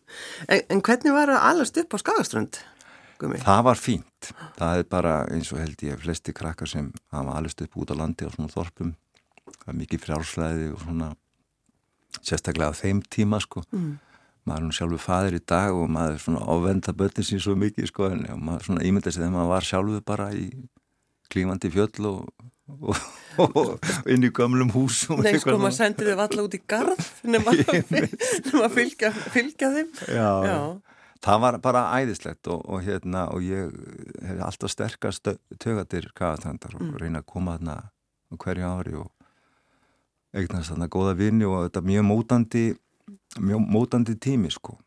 En, 0.49 0.61
en 0.73 0.81
hvernig 0.87 1.13
var 1.13 1.29
að 1.35 1.43
alast 1.51 1.77
upp 1.77 1.93
á 1.93 1.97
Skagaströnd, 2.01 2.57
Gumi? 3.21 3.37
það 3.45 3.61
var 3.69 3.77
fínt 3.77 4.31
það 4.57 4.79
er 4.81 4.87
bara 4.89 5.15
eins 5.29 5.51
og 5.53 5.61
held 5.61 5.83
ég 5.85 6.01
flesti 6.01 6.33
krakkar 6.33 6.69
sem 6.71 6.87
hafa 7.13 7.35
alveg 7.37 7.67
upp 7.67 7.77
út 7.83 7.93
á 7.93 7.95
landi 8.01 8.25
og 8.25 8.33
svona 8.33 8.49
þorpum 8.49 8.95
það 9.51 9.69
er 9.75 9.77
mikið 9.83 10.01
frjálslæði 10.07 10.71
og 10.73 10.81
svona 10.87 11.11
sérstaklega 12.25 12.73
á 12.73 12.79
þeim 12.81 13.03
tíma 13.13 13.39
sko 13.41 13.61
Mm. 13.71 13.99
maður 14.45 14.57
er 14.57 14.65
nú 14.65 14.73
sjálfur 14.73 15.01
fadir 15.05 15.37
í 15.37 15.41
dag 15.45 15.69
og 15.77 15.85
maður 15.89 16.15
er 16.17 16.23
svona 16.25 16.41
ávenda 16.49 16.93
börnin 16.97 17.27
sín 17.29 17.39
svo 17.43 17.53
mikið 17.55 17.87
sko 17.91 18.09
en 18.09 18.25
maður 18.41 18.65
svona 18.71 18.81
ímynda 18.89 19.11
sig 19.13 19.21
þegar 19.21 19.35
maður 19.37 19.51
var 19.53 19.67
sjálfur 19.69 20.01
bara 20.05 20.31
í 20.33 20.47
klífandi 21.31 21.71
fjöll 21.73 22.07
og, 22.09 22.45
og, 22.81 23.01
og 23.39 23.89
inn 24.11 24.27
í 24.27 24.31
gömlum 24.35 24.71
húsum 24.75 25.21
Nei, 25.23 25.33
sko, 25.41 25.55
maður 25.57 25.77
sendir 25.79 26.11
þið 26.11 26.19
valla 26.21 26.45
út 26.47 26.57
í 26.57 26.61
garð 26.73 27.09
nema, 27.33 27.55
að 27.55 28.75
fylgja, 28.77 29.11
fylgja 29.33 29.71
þeim. 29.77 29.91
já, 30.07 30.29
Já, 30.47 30.59
það 31.25 31.41
var 31.45 31.57
bara 31.63 31.85
æðislegt 32.01 32.51
og, 32.53 32.61
og 32.67 32.83
hérna 32.85 33.27
og 33.33 33.45
ég 33.45 33.73
hef 34.27 34.43
alltaf 34.49 34.73
sterkast 34.75 35.31
tögatir 35.61 36.11
kaðatandar 36.17 36.77
og 36.79 36.95
reyna 37.01 37.23
að 37.23 37.29
koma 37.33 37.57
þarna 37.59 37.79
hverju 38.41 38.69
ári 38.71 38.95
og 38.99 39.09
eignast 40.37 40.71
þarna 40.71 40.87
góða 40.91 41.17
vini 41.19 41.43
og 41.47 41.65
þetta 41.67 41.81
mjög 41.83 42.05
mótandi 42.07 42.63
mjög 43.43 43.65
mótandi 43.71 44.15
tími 44.19 44.51
sko. 44.51 44.77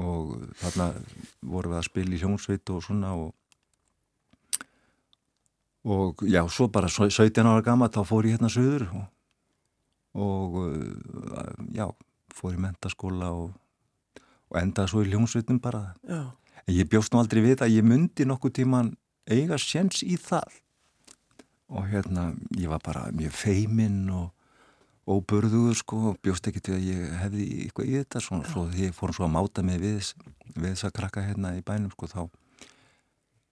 Og 0.00 0.36
þarna 0.60 0.86
vorum 1.50 1.72
við 1.74 1.78
að 1.80 1.86
spila 1.88 2.14
í 2.14 2.20
hljómsveit 2.22 2.70
og 2.72 2.82
svona 2.86 3.10
og 3.18 3.32
og 5.84 6.22
já, 6.28 6.42
svo 6.48 6.68
bara 6.68 6.88
17 6.88 7.46
ára 7.46 7.62
gama 7.64 7.88
þá 7.88 8.02
fór 8.04 8.28
ég 8.28 8.36
hérna 8.36 8.50
söður 8.52 8.86
og, 8.92 9.04
og 10.14 10.58
uh, 10.60 11.52
já, 11.72 11.86
fór 12.34 12.56
í 12.56 12.60
mentaskóla 12.60 13.30
og, 13.32 13.54
og 14.50 14.58
endaði 14.60 14.92
svo 14.92 15.04
í 15.04 15.12
hljómsveitum 15.12 15.60
bara. 15.62 15.94
Já, 16.04 16.32
en 16.66 16.74
ég 16.74 16.90
bjóst 16.90 17.14
nú 17.14 17.22
aldrei 17.22 17.42
við 17.44 17.64
að 17.64 17.78
ég 17.78 17.86
myndi 17.86 18.26
nokkuð 18.28 18.58
tíman 18.60 18.92
eiga 19.30 19.58
séns 19.60 20.04
í 20.04 20.18
það. 20.20 20.60
Og 21.70 21.86
hérna 21.86 22.32
ég 22.58 22.68
var 22.70 22.82
bara 22.82 23.08
mjög 23.14 23.34
feiminn 23.38 24.08
og 24.10 24.30
óburðuður 25.10 25.78
sko 25.78 26.00
og 26.10 26.20
bjóst 26.22 26.46
ekki 26.50 26.62
til 26.62 26.76
að 26.76 26.86
ég 26.86 27.14
hefði 27.22 27.46
eitthvað 27.64 27.88
í 27.88 27.96
þetta 27.98 28.22
svona, 28.22 28.46
svo 28.50 28.66
því 28.70 28.88
ég 28.88 28.96
fór 28.96 29.14
svo 29.16 29.26
að 29.26 29.34
máta 29.36 29.64
mig 29.66 29.80
við, 29.82 30.12
við 30.54 30.74
þess 30.74 30.86
að 30.86 30.96
krakka 30.98 31.24
hérna 31.24 31.54
í 31.56 31.64
bænum 31.66 31.90
sko 31.94 32.10
þá 32.10 32.20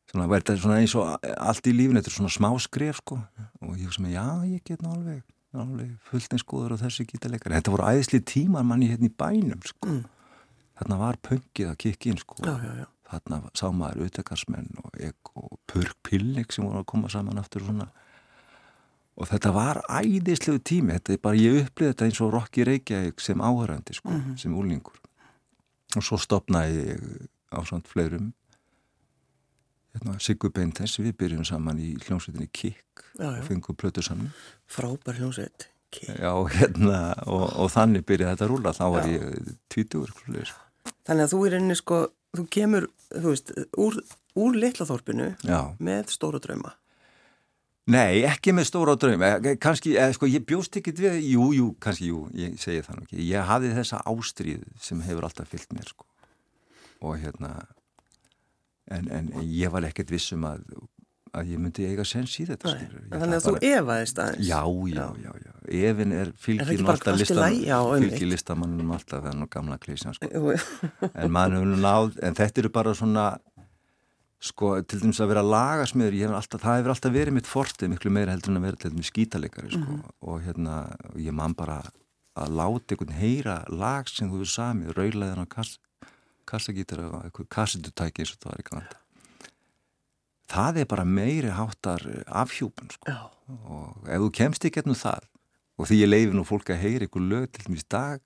svona 0.08 0.28
verður 0.28 0.46
þetta 0.46 0.62
svona 0.62 0.78
eins 0.82 0.94
og 0.98 1.26
allt 1.36 1.68
í 1.68 1.74
lífinu 1.76 2.00
þetta 2.00 2.10
er 2.12 2.16
svona 2.16 2.34
smá 2.34 2.50
skref 2.64 3.00
sko. 3.02 3.18
Og 3.64 3.74
ég 3.76 3.88
hugsa 3.88 4.04
mig 4.04 4.14
já 4.16 4.26
ég 4.48 4.62
get 4.64 4.84
nú 4.84 4.92
alveg, 4.94 5.24
alveg 5.56 5.90
fullt 6.08 6.36
eins 6.36 6.46
góður 6.48 6.76
á 6.78 6.82
þessu 6.84 7.06
gítarleikar 7.08 7.56
þetta 7.56 7.74
voru 7.74 7.90
æðisli 7.92 8.22
tímar 8.24 8.66
manni 8.68 8.90
hérna 8.92 9.10
í 9.10 9.14
bænum 9.24 9.64
sko. 9.66 9.88
Mm. 9.88 10.06
þarna 10.78 11.00
var 11.00 11.18
pöngið 11.26 11.72
að 11.72 11.80
kikki 11.84 12.12
inn 12.12 12.20
sko. 12.22 12.38
Já, 12.44 12.54
já, 12.62 12.74
já. 12.84 12.86
þarna 13.10 13.40
sá 13.58 13.64
maður 13.74 14.04
utekarsmenn 14.06 14.68
og, 14.84 15.00
og 15.34 15.56
Purk 15.66 15.96
Pillik 16.06 16.54
sem 16.54 16.66
voru 16.66 16.84
að 16.84 16.90
koma 16.92 17.10
saman 17.10 17.40
aftur 17.40 17.64
og 17.64 17.72
svona. 17.72 17.88
Og 19.18 19.26
þetta 19.26 19.50
var 19.50 19.80
æðislegu 19.90 20.60
tími. 20.62 20.94
Þetta 20.94 21.16
er 21.16 21.22
bara, 21.24 21.40
ég 21.42 21.64
upplýði 21.64 21.90
þetta 21.90 22.06
eins 22.06 22.20
og 22.22 22.30
Rokki 22.36 22.66
Reykjavík 22.68 23.18
sem 23.18 23.42
áhörandi 23.42 23.96
sko, 23.98 24.14
sem 24.38 24.54
úlingur 24.54 25.00
og 25.96 26.04
svo 26.04 26.18
stopnaði 26.20 26.82
ég 26.92 27.04
á 27.48 27.58
svona 27.64 27.86
fleirum 27.88 28.28
Sigur 30.22 30.52
Beintens 30.54 30.98
við 31.00 31.16
byrjum 31.18 31.44
saman 31.48 31.78
í 31.82 31.94
hljómsveitinni 32.04 32.48
Kikk 32.52 33.02
Já, 33.18 33.24
já. 33.24 33.40
og 33.40 33.44
fengum 33.48 33.76
plötu 33.78 34.02
saman 34.04 34.30
Frábær 34.70 35.18
hljómsveit. 35.18 35.68
Já, 36.04 36.32
hérna, 36.52 37.14
og, 37.26 37.46
og 37.56 37.70
þannig 37.72 38.04
byrjaði 38.06 38.34
þetta 38.36 38.44
að 38.44 38.50
rúla 38.52 38.74
þá 38.76 38.84
var 38.92 39.06
Já. 39.08 39.14
ég 39.16 39.54
tvítugur 39.72 40.10
sko. 40.12 40.58
Þannig 41.08 41.24
að 41.24 41.32
þú 41.32 41.38
er 41.48 41.56
einni 41.56 41.76
sko, 41.78 42.00
þú 42.36 42.44
kemur, 42.52 42.86
þú 43.14 43.32
veist, 43.32 43.52
úr, 43.80 43.96
úr 44.36 44.58
litlaþorpinu 44.60 45.30
með 45.80 46.12
stóra 46.12 46.42
drauma. 46.44 46.74
Nei, 47.88 48.20
ekki 48.28 48.52
með 48.52 48.66
stóra 48.68 48.92
á 48.92 49.00
draum, 49.00 49.22
eh, 49.24 49.54
kannski, 49.56 49.94
eh, 49.96 50.12
sko, 50.12 50.28
ég 50.28 50.44
bjóst 50.44 50.76
ekkit 50.76 50.98
við, 51.00 51.14
jú, 51.24 51.46
jú, 51.56 51.68
kannski, 51.80 52.10
jú, 52.12 52.26
ég 52.36 52.58
segi 52.60 52.82
það 52.84 52.98
nú 52.98 53.06
ekki, 53.06 53.24
ég 53.24 53.48
hafði 53.48 53.70
þessa 53.78 54.02
ástríð 54.04 54.66
sem 54.84 55.00
hefur 55.06 55.24
alltaf 55.24 55.48
fyllt 55.48 55.72
mér, 55.72 55.88
sko, 55.88 56.04
og 57.00 57.16
hérna, 57.16 57.64
en, 58.94 59.10
en 59.12 59.28
ég 59.44 59.72
var 59.72 59.86
ekkert 59.88 60.12
vissum 60.12 60.44
að, 60.48 60.64
að 61.36 61.52
ég 61.52 61.60
myndi 61.62 61.88
eiga 61.88 62.06
sens 62.08 62.34
í 62.40 62.46
þetta, 62.48 62.74
þannig 63.12 63.36
að 63.38 63.46
þú 63.46 63.54
efaðist 63.70 64.22
aðeins. 64.24 64.48
Já, 64.48 64.62
já, 64.94 65.04
já, 65.24 65.32
já, 65.44 65.52
efin 65.90 66.16
er 66.16 66.32
bara 66.32 66.94
alltaf 66.94 67.12
allt 67.12 67.20
í 67.20 67.24
listam, 67.24 67.42
lagi? 67.42 67.60
Já, 67.68 67.76
einmitt. 67.82 68.14
fylgir 68.14 68.32
listamannum 68.32 68.96
alltaf, 68.96 69.28
nú 69.36 69.50
gamla 69.52 69.78
klísjan, 69.82 70.16
sko, 70.16 70.56
en 71.12 71.34
maður 71.34 71.60
hefur 71.60 71.70
nú 71.74 71.78
náð, 71.84 72.18
en 72.24 72.40
þetta 72.40 72.64
eru 72.64 72.72
bara 72.78 72.96
svona, 72.96 73.28
sko, 74.48 74.74
til 74.88 75.02
dæmis 75.04 75.22
að 75.22 75.32
vera 75.34 75.46
lagasmiður, 75.46 76.36
alltaf, 76.40 76.64
það 76.64 76.80
hefur 76.80 76.96
alltaf 76.96 77.16
verið 77.18 77.38
mitt 77.38 77.50
fortið 77.50 77.94
miklu 77.94 78.14
meira 78.14 78.34
heldur 78.34 78.54
en 78.54 78.62
að 78.62 78.68
vera 78.70 78.82
til 78.84 78.92
dæmis 78.94 79.12
skítalegari, 79.12 79.72
sko, 79.76 80.02
og 80.24 80.44
hérna, 80.46 80.84
og 81.12 81.20
ég 81.22 81.36
man 81.36 81.56
bara 81.58 81.82
að 82.38 82.54
láta 82.54 82.94
einhvern 82.94 83.18
heyra 83.18 83.58
lag 83.68 84.08
sem 84.10 84.30
þú 84.30 84.40
hefur 84.40 84.52
samið, 84.52 84.92
raulaðan 84.96 85.42
á 85.42 85.46
kass, 85.50 85.78
kassagítara 86.48 87.08
og 87.10 87.26
eitthvað 87.28 87.50
kassitutæki 87.58 88.24
eins 88.24 88.34
og 88.36 88.40
það 88.42 88.50
var 88.54 88.62
ekki 88.64 88.76
vanda. 88.78 89.02
Það 90.48 90.80
er 90.80 90.88
bara 90.88 91.04
meiri 91.04 91.50
háttar 91.52 92.04
afhjúpun, 92.40 92.88
sko, 92.94 93.12
já, 93.12 93.18
og 93.68 94.08
ef 94.08 94.22
þú 94.24 94.30
kemst 94.38 94.64
ekki 94.64 94.80
hérna 94.80 94.96
það, 94.96 95.26
og 95.78 95.90
því 95.90 95.98
ég 96.00 96.08
leifi 96.14 96.36
nú 96.38 96.44
fólk 96.48 96.72
að 96.72 96.80
heyra 96.86 97.04
einhver 97.08 97.26
lög 97.28 97.50
til 97.52 97.74
í 97.76 97.82
dag, 97.92 98.22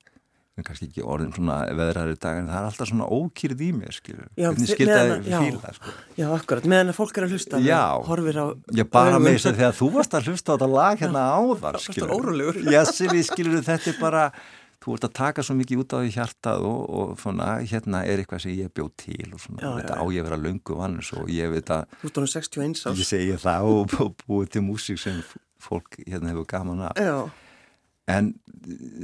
en 0.53 0.67
kannski 0.69 0.87
ekki 0.91 1.03
orðin 1.09 1.33
svona 1.35 1.57
veðrari 1.75 2.15
dag 2.21 2.39
en 2.43 2.51
það 2.53 2.59
er 2.61 2.67
alltaf 2.69 2.89
svona 2.93 3.07
ókýrð 3.09 3.63
í 3.65 3.71
mér 3.73 3.95
Já, 4.37 4.51
hvernig 4.53 4.69
þi- 4.69 4.75
skilta 4.77 4.99
meðan- 5.01 5.23
það 5.25 5.31
já. 5.33 5.39
fíla 5.43 5.71
sko. 5.79 5.93
já, 6.21 6.27
akkurat, 6.37 6.67
meðan 6.69 6.93
að 6.93 6.99
fólk 7.01 7.19
er 7.19 7.25
að 7.27 7.33
hlusta, 7.33 7.61
Já. 7.65 7.83
á... 7.91 8.47
Já, 8.77 8.85
bara 8.93 9.19
með 9.19 9.33
þess 9.39 9.49
að 9.51 9.57
þegar 9.63 9.79
þú 9.81 9.89
varst 9.97 10.15
að 10.15 10.29
hlusta 10.29 10.53
á 10.53 10.55
þetta 10.55 10.69
lag 10.77 10.99
hérna 11.03 11.23
áðar 11.41 11.63
varstu 11.65 12.07
órólegur. 12.07 12.61
Já, 12.71 12.81
Silvi, 12.85 13.23
skilur 13.27 13.65
þetta 13.65 13.91
er 13.91 13.99
bara 13.99 14.25
þú 14.83 14.97
ert 14.97 15.05
að 15.07 15.13
taka 15.19 15.45
svo 15.47 15.55
mikið 15.59 15.83
út 15.85 15.95
á 15.95 15.99
því 16.03 16.11
hjartað 16.17 16.65
og, 16.67 16.81
og 16.99 17.13
svona, 17.23 17.49
hérna 17.71 18.01
er 18.09 18.23
eitthvað 18.23 18.43
sem 18.45 18.57
ég 18.59 18.73
bjóð 18.75 18.91
til 19.05 19.29
og 19.33 19.41
svona, 19.45 19.63
Já, 19.63 19.71
þetta 19.79 19.97
já, 19.97 20.03
á 20.03 20.05
ég 20.11 20.23
að 20.25 20.29
vera 20.29 20.41
löngu 20.43 20.79
vannus 20.81 21.13
og 21.19 21.31
ég 21.33 21.53
veit 21.55 21.71
að 21.71 21.97
Þú 22.03 22.11
honum 22.17 22.31
61 22.35 22.85
árs. 22.91 23.03
ég 23.03 23.09
segi 23.13 23.37
það 23.45 23.71
og, 23.71 23.97
og 24.03 24.15
búið 24.27 24.53
til 24.57 24.65
músík 24.67 24.99
sem 25.03 25.21
fólk 25.63 26.01
hérna 26.03 26.33
hefur 26.33 26.49
gaman 26.51 26.83
af 26.89 26.99
Já, 26.99 27.15
en 28.11 28.33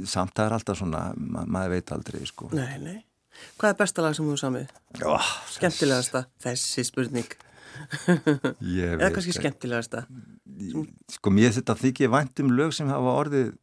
samt 0.05 0.35
það 0.35 0.45
er 0.49 0.57
alltaf 0.59 0.81
svona 0.81 1.03
ma 1.15 1.45
maður 1.47 1.77
veit 1.77 1.93
aldrei 1.95 2.25
sko 2.27 2.49
nei, 2.51 2.75
nei. 2.83 2.97
Hvað 3.59 3.71
er 3.71 3.77
besta 3.79 4.03
lag 4.03 4.15
sem 4.17 4.27
þú 4.27 4.35
samið? 4.41 4.71
Skemmtilegasta? 5.53 6.25
Þessi 6.43 6.83
spurning. 6.83 7.29
ég 8.59 8.97
Eða 8.97 9.11
kannski 9.15 9.31
skemmtilegasta? 9.37 10.03
sko 11.13 11.31
mér 11.31 11.53
þetta 11.55 11.75
þykir 11.79 12.11
vænt 12.11 12.41
um 12.43 12.51
lög 12.57 12.73
sem 12.75 12.89
hafa 12.91 13.13
orðið 13.21 13.53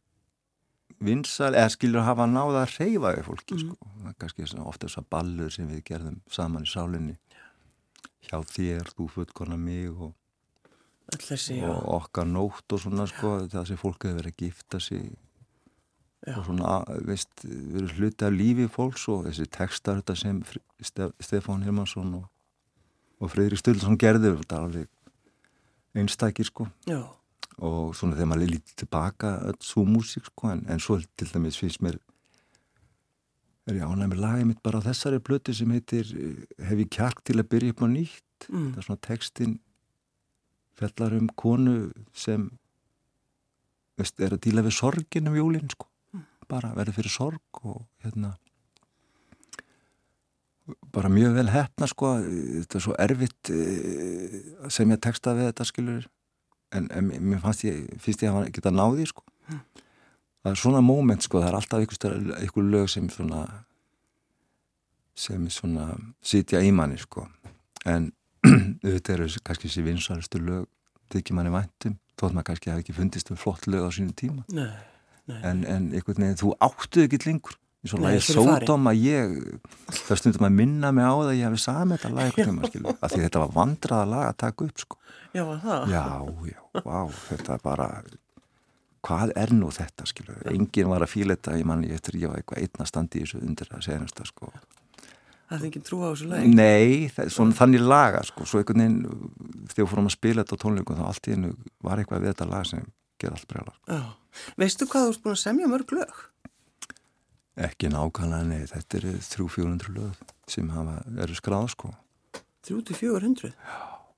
vinsal, 1.03 1.53
eða 1.53 1.71
skilur 1.73 2.05
hafa 2.05 2.27
náða 2.29 2.63
að 2.65 2.75
reyfa 2.77 3.13
við 3.17 3.27
fólki 3.27 3.59
sko. 3.61 3.75
það 3.81 4.09
er 4.11 4.15
kannski 4.21 4.47
ofta 4.63 4.87
þess 4.87 5.01
að 5.01 5.09
ballur 5.13 5.53
sem 5.53 5.67
við 5.69 5.83
gerðum 5.91 6.21
saman 6.31 6.65
í 6.65 6.71
sálinni. 6.71 7.17
Hjá 8.27 8.41
þér, 8.43 8.89
þú 8.95 9.07
fullkona 9.13 9.57
mig 9.59 9.91
og, 9.93 10.13
þessi, 11.15 11.61
og 11.63 11.85
okkar 12.01 12.27
nótt 12.27 12.73
og 12.75 12.81
svona 12.83 13.05
sko, 13.07 13.37
það 13.51 13.69
sem 13.69 13.79
fólk 13.79 14.07
hefur 14.07 14.19
verið 14.21 14.33
að 14.35 14.45
gifta 14.45 14.83
sig. 14.83 15.07
Já. 16.27 16.33
og 16.33 16.47
svona, 16.47 16.79
veist, 17.07 17.43
verið 17.45 17.93
hluti 18.01 18.25
af 18.25 18.33
lífi 18.33 18.65
fólks 18.73 19.05
og 19.13 19.27
þessi 19.29 19.45
textar 19.53 20.01
þetta 20.01 20.15
sem 20.17 20.39
Stefán 21.23 21.61
Hilmansson 21.63 22.09
og, 22.17 22.25
og 23.21 23.31
Freyri 23.31 23.55
Stöldson 23.55 23.95
gerðu 24.01 24.33
þetta 24.41 24.57
er 24.57 24.65
alveg 24.65 24.89
einstakir 26.01 26.49
sko. 26.49 26.67
Já, 26.89 26.99
og 27.57 27.95
svona 27.97 28.17
þegar 28.17 28.29
maður 28.31 28.53
lítið 28.53 28.75
tilbaka 28.83 29.31
öll 29.49 29.57
svo 29.65 29.85
músík 29.87 30.27
sko 30.29 30.51
en, 30.53 30.65
en 30.69 30.81
svo 30.83 30.99
til 31.17 31.29
dæmis 31.31 31.57
finnst 31.57 31.81
mér 31.81 31.97
er 33.67 33.79
ég 33.81 33.87
ánæg 33.87 34.11
með 34.13 34.21
lagið 34.23 34.49
mitt 34.51 34.61
bara 34.63 34.79
á 34.79 34.87
þessari 34.87 35.19
blötu 35.19 35.55
sem 35.55 35.71
heitir 35.73 36.11
eh, 36.15 36.43
Hef 36.69 36.83
ég 36.85 36.91
kjark 36.93 37.23
til 37.25 37.39
að 37.41 37.49
byrja 37.51 37.73
upp 37.73 37.83
á 37.83 37.87
nýtt? 37.91 38.47
Mm. 38.47 38.71
það 38.75 38.77
er 38.77 38.85
svona 38.85 39.05
textin 39.07 39.57
fellar 40.77 41.15
um 41.17 41.29
konu 41.35 41.77
sem 42.13 42.49
veist, 43.97 44.19
er 44.21 44.35
að 44.35 44.43
díla 44.45 44.65
við 44.65 44.75
sorgin 44.77 45.29
um 45.31 45.37
jólinn 45.37 45.71
sko. 45.73 45.89
Bara 46.47 46.71
verður 46.77 46.99
fyrir 46.99 47.11
sorg 47.11 47.63
og 47.65 47.81
hérna 48.05 48.35
bara 50.93 51.09
mjög 51.11 51.33
vel 51.39 51.49
hefna 51.51 51.87
sko. 51.89 52.13
Þetta 52.21 52.77
er 52.77 52.85
svo 52.85 52.95
erfitt 53.01 53.51
eh, 53.53 54.37
sem 54.73 54.93
ég 54.93 55.01
texta 55.03 55.35
við 55.37 55.49
þetta 55.49 55.67
skilur 55.67 56.07
en, 56.75 56.89
en 56.91 57.07
mér 57.07 57.41
fannst 57.43 57.65
ég, 57.67 57.85
finnst 58.01 58.23
ég 58.25 58.33
að 58.33 58.49
geta 58.55 58.73
náði 58.73 59.07
sko. 59.09 59.23
Það 59.47 60.51
er 60.53 60.59
svona 60.61 60.81
moment 60.85 61.23
sko, 61.23 61.41
það 61.41 61.49
er 61.49 61.57
alltaf 61.59 61.81
einhver, 61.83 62.67
lög 62.71 62.89
sem 62.91 63.09
svona 63.11 63.43
sem 65.17 65.47
svona 65.49 65.89
sitja 66.21 66.61
í 66.63 66.71
manni 66.75 66.99
sko. 67.01 67.25
En 67.89 68.11
auðvitað 68.47 69.15
eru 69.15 69.29
kannski 69.43 69.67
þessi 69.67 69.85
vinsaristu 69.85 70.41
lög 70.43 70.67
þykir 71.13 71.37
manni 71.37 71.53
væntum 71.53 71.97
þótt 72.17 72.35
maður 72.35 72.49
kannski 72.51 72.71
hafi 72.71 72.83
ekki 72.83 72.95
fundist 72.97 73.31
um 73.31 73.39
flott 73.39 73.67
lög 73.69 73.87
á 73.87 73.89
sínum 73.93 74.13
tíma. 74.17 74.43
Nei, 74.53 74.69
nei. 75.29 75.39
en, 75.41 75.63
en 75.65 75.89
einhvern 75.93 76.23
veginn, 76.23 76.39
þú 76.39 76.53
áttuð 76.65 77.07
ekki 77.07 77.21
lengur 77.25 77.57
eins 77.83 77.93
og 77.93 78.01
lagið. 78.03 78.21
Sódóm 78.33 78.89
að 78.91 79.01
ég 79.05 79.35
það 80.07 80.21
stundum 80.21 80.47
að 80.49 80.55
minna 80.57 80.91
mig 80.95 81.05
á 81.05 81.13
það 81.13 81.31
að 81.31 81.37
ég 81.37 81.45
hefði 81.47 81.63
samið 81.63 81.97
þetta 82.01 82.13
lag 82.17 82.23
einhvern 82.31 82.61
veginn, 82.61 82.71
skilu, 82.71 82.95
af 82.97 83.11
því 83.13 83.21
þetta 83.25 83.43
var 83.43 83.51
vandraða 83.57 84.07
lag 84.13 84.25
að 84.31 84.39
taka 84.45 84.65
upp 84.67 84.81
sko 84.83 84.97
Já, 85.35 85.43
það? 85.61 85.91
já, 85.91 86.05
já, 86.49 86.61
vá, 86.87 86.97
þetta 87.27 87.53
er 87.57 87.61
bara 87.67 87.87
hvað 89.07 89.31
er 89.39 89.53
nú 89.55 89.69
þetta 89.71 90.07
skilu, 90.09 90.35
enginn 90.51 90.89
var 90.89 91.05
að 91.05 91.13
fíla 91.13 91.37
þetta 91.37 91.59
ég 91.61 91.67
manni 91.69 91.91
eftir 91.95 92.17
ég 92.19 92.31
var 92.31 92.41
eitthvað 92.41 92.63
einna 92.65 92.87
standi 92.89 93.21
í 93.21 93.25
þessu 93.27 93.43
undir 93.45 93.69
að 93.71 93.85
senasta 93.87 94.25
sko 94.27 94.51
Það 95.47 95.61
er 95.61 95.67
ekki 95.69 95.79
trú 95.87 95.97
á 96.03 96.07
þessu 96.11 96.25
lagi? 96.27 96.49
Nei, 96.51 97.07
það 97.15 97.29
svona 97.31 97.55
þannig 97.55 97.83
laga 97.87 98.19
sko, 98.27 98.43
svo 98.43 98.59
einhvern 98.59 98.81
veginn 98.83 98.97
þegar 99.71 99.77
við 99.85 99.91
fórum 99.93 100.09
að 100.09 100.15
spila 100.17 100.43
þetta 100.43 100.57
á 100.59 100.63
tónleikum 100.65 100.97
þá 100.97 101.03
allt 101.07 101.29
í 101.29 101.35
hennu 101.37 101.51
var 101.87 102.01
eitthvað 102.01 102.25
við 102.25 102.33
þetta 102.33 102.47
lag 102.51 102.65
sem 102.67 102.81
ger 103.21 103.31
allt 103.37 103.47
breyla 103.47 103.75
Já. 103.87 104.01
Veistu 104.59 104.89
hvað 104.91 105.05
þú 105.07 105.13
ert 105.13 105.23
búin 105.23 105.37
að 105.37 105.39
semja 105.45 105.69
mörg 105.71 105.93
lög? 105.95 106.17
Ekki 107.57 107.89
nákvæmlega, 107.93 108.43
nei, 108.51 108.65
þetta 108.69 108.97
eru 108.99 109.13
300-400 109.17 109.93
lög 109.95 110.25
sem 110.47 110.69
hafa, 110.69 110.99
eru 111.23 111.37
skráð 111.37 111.69
sko 111.73 111.93
3400? 112.67 113.53
Já. 113.53 113.77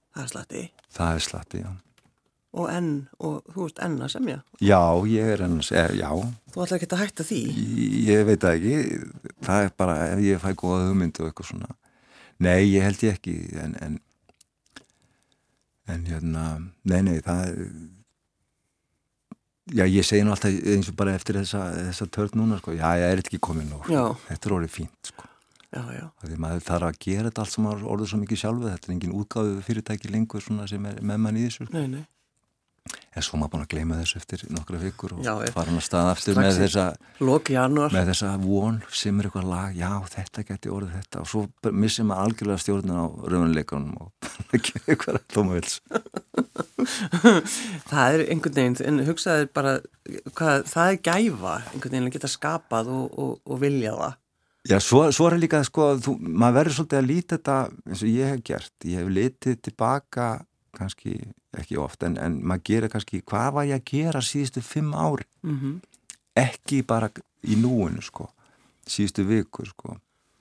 Það 0.09 0.23
er 0.23 0.29
slatti. 0.33 0.61
það 0.95 1.13
er 1.19 1.23
slatti, 1.27 1.61
já 1.67 1.69
Og 2.49 2.65
enn, 2.73 2.87
og 3.21 3.43
þú 3.53 3.67
ert 3.69 3.79
enn 3.85 3.99
að 4.01 4.09
semja. 4.09 4.37
Já, 4.57 4.79
ég 5.05 5.27
er 5.35 5.43
ennast, 5.45 5.69
er, 5.77 5.91
já 5.93 6.09
Þú 6.49 6.63
ætlar 6.63 6.79
ekki 6.79 6.87
að 6.95 7.01
hætta 7.03 7.25
því? 7.29 7.41
ég 8.09 8.23
veit 8.25 8.41
það 8.41 8.55
ekki 8.57 8.79
það 9.45 9.65
er 9.67 9.69
bara, 9.77 9.97
ef 10.15 10.23
ég 10.25 10.41
fæ 10.41 10.49
góða 10.57 10.87
hugmynd 10.87 11.19
og 11.21 11.27
eitthvað 11.29 11.51
svona 11.51 11.69
nei, 12.41 12.63
ég 12.73 12.87
held 12.87 13.03
ég 13.05 13.19
ekki 13.19 13.35
en 13.61 13.75
en, 13.85 13.99
en 15.93 16.05
hérna, 16.09 16.47
nei, 16.89 17.01
nei, 17.05 17.19
það 17.25 17.43
er 17.53 17.63
já, 19.73 19.85
ég 19.85 20.05
segi 20.07 20.25
nú 20.25 20.33
alltaf 20.35 20.53
eins 20.73 20.89
og 20.91 20.95
bara 20.99 21.15
eftir 21.17 21.39
þessa, 21.39 21.63
þessa 21.89 22.07
törn 22.15 22.37
núna, 22.41 22.59
sko, 22.61 22.73
já, 22.77 22.85
ég 22.99 23.15
er 23.15 23.23
ekki 23.23 23.39
komin 23.43 23.69
nú, 23.71 23.81
Já. 23.89 24.03
þetta 24.27 24.49
er 24.49 24.55
orðið 24.59 24.75
fínt, 24.75 25.11
sko. 25.13 25.25
Já, 25.69 25.83
já. 25.93 26.05
Því 26.25 26.37
maður 26.41 26.63
þarf 26.65 26.87
að 26.87 26.95
gera 27.05 27.27
þetta 27.29 27.43
allt 27.43 27.53
sem 27.53 27.65
maður 27.67 27.83
orður 27.93 28.07
svo 28.09 28.17
mikið 28.23 28.39
sjálfu, 28.41 28.69
þetta 28.71 28.89
er 28.89 28.93
engin 28.95 29.17
útgáðu 29.19 29.59
fyrirtæki 29.67 30.09
lengur 30.09 30.41
svona 30.41 30.65
sem 30.71 30.87
er 30.89 30.97
með 31.05 31.19
mann 31.21 31.37
í 31.37 31.43
þessu. 31.45 31.67
Nei, 31.75 31.83
nei. 31.91 32.05
en 33.13 33.21
svo 33.25 33.37
maður 33.37 33.51
búin 33.53 33.63
að 33.67 33.69
gleyma 33.75 33.97
þessu 33.99 34.17
eftir 34.17 34.43
nokkra 34.49 34.79
vikur 34.81 35.13
og 35.13 35.21
Já, 35.21 35.33
fara 35.53 35.69
hann 35.69 35.77
að 35.77 35.85
staða 35.85 36.13
aftur 36.15 36.39
með 36.39 36.57
þessa, 36.63 36.85
með 37.21 38.09
þessa 38.09 38.31
von 38.41 38.79
sem 38.89 39.19
er 39.21 39.27
eitthvað 39.29 39.49
lag, 39.51 39.75
já 39.77 39.91
þetta 40.15 40.45
geti 40.47 40.71
orðið 40.73 40.95
þetta. 40.97 41.21
Og 41.21 41.29
svo 41.29 41.43
missir 41.83 42.07
maður 42.09 42.31
algjörlega 42.31 42.63
stjórnum 42.63 42.97
á 42.97 43.05
raunleikunum 43.29 43.93
og 44.07 44.31
ekki 44.57 44.81
eitthvað 44.87 45.21
tóma 45.29 45.59
vils 45.59 45.77
Það 47.91 48.15
er 48.15 48.23
einhvern 48.25 48.57
veginn, 48.57 48.79
en 48.87 49.03
hugsaður 49.07 49.51
bara, 49.55 49.75
hvað, 50.37 50.65
það 50.71 50.93
er 50.93 50.99
gæfa 51.09 51.55
einhvern 51.73 51.95
veginn 51.95 52.09
að 52.09 52.15
geta 52.17 52.31
skapað 52.31 52.91
og, 52.95 53.05
og, 53.19 53.35
og 53.45 53.61
vilja 53.63 53.95
það. 53.97 54.17
Já, 54.69 54.77
svo, 54.83 55.03
svo 55.15 55.29
er 55.29 55.39
líka 55.39 55.63
sko, 55.65 55.91
þú, 56.03 56.15
maður 56.19 56.57
verður 56.59 56.77
svolítið 56.77 56.99
að 56.99 57.09
líta 57.09 57.37
þetta 57.37 57.59
eins 57.87 58.01
og 58.03 58.09
ég 58.11 58.33
hef 58.33 58.41
gert, 58.49 58.73
ég 58.85 58.99
hef 58.99 59.13
litið 59.15 59.61
tilbaka 59.69 60.31
kannski 60.75 61.13
ekki 61.57 61.79
oft 61.81 62.03
en, 62.05 62.17
en 62.21 62.35
maður 62.45 62.65
gerir 62.67 62.91
kannski, 62.91 63.23
hvað 63.25 63.53
var 63.55 63.69
ég 63.69 63.79
að 63.79 63.87
gera 63.89 64.21
síðustu 64.21 64.61
fimm 64.61 64.91
ári 64.93 65.25
Mm 65.41 65.79
ekki 66.39 66.83
bara 66.87 67.09
í 67.47 67.57
núinu 67.59 68.03
sko, 68.03 68.29
síðustu 68.89 69.25
vikur 69.27 69.69
sko. 69.69 69.97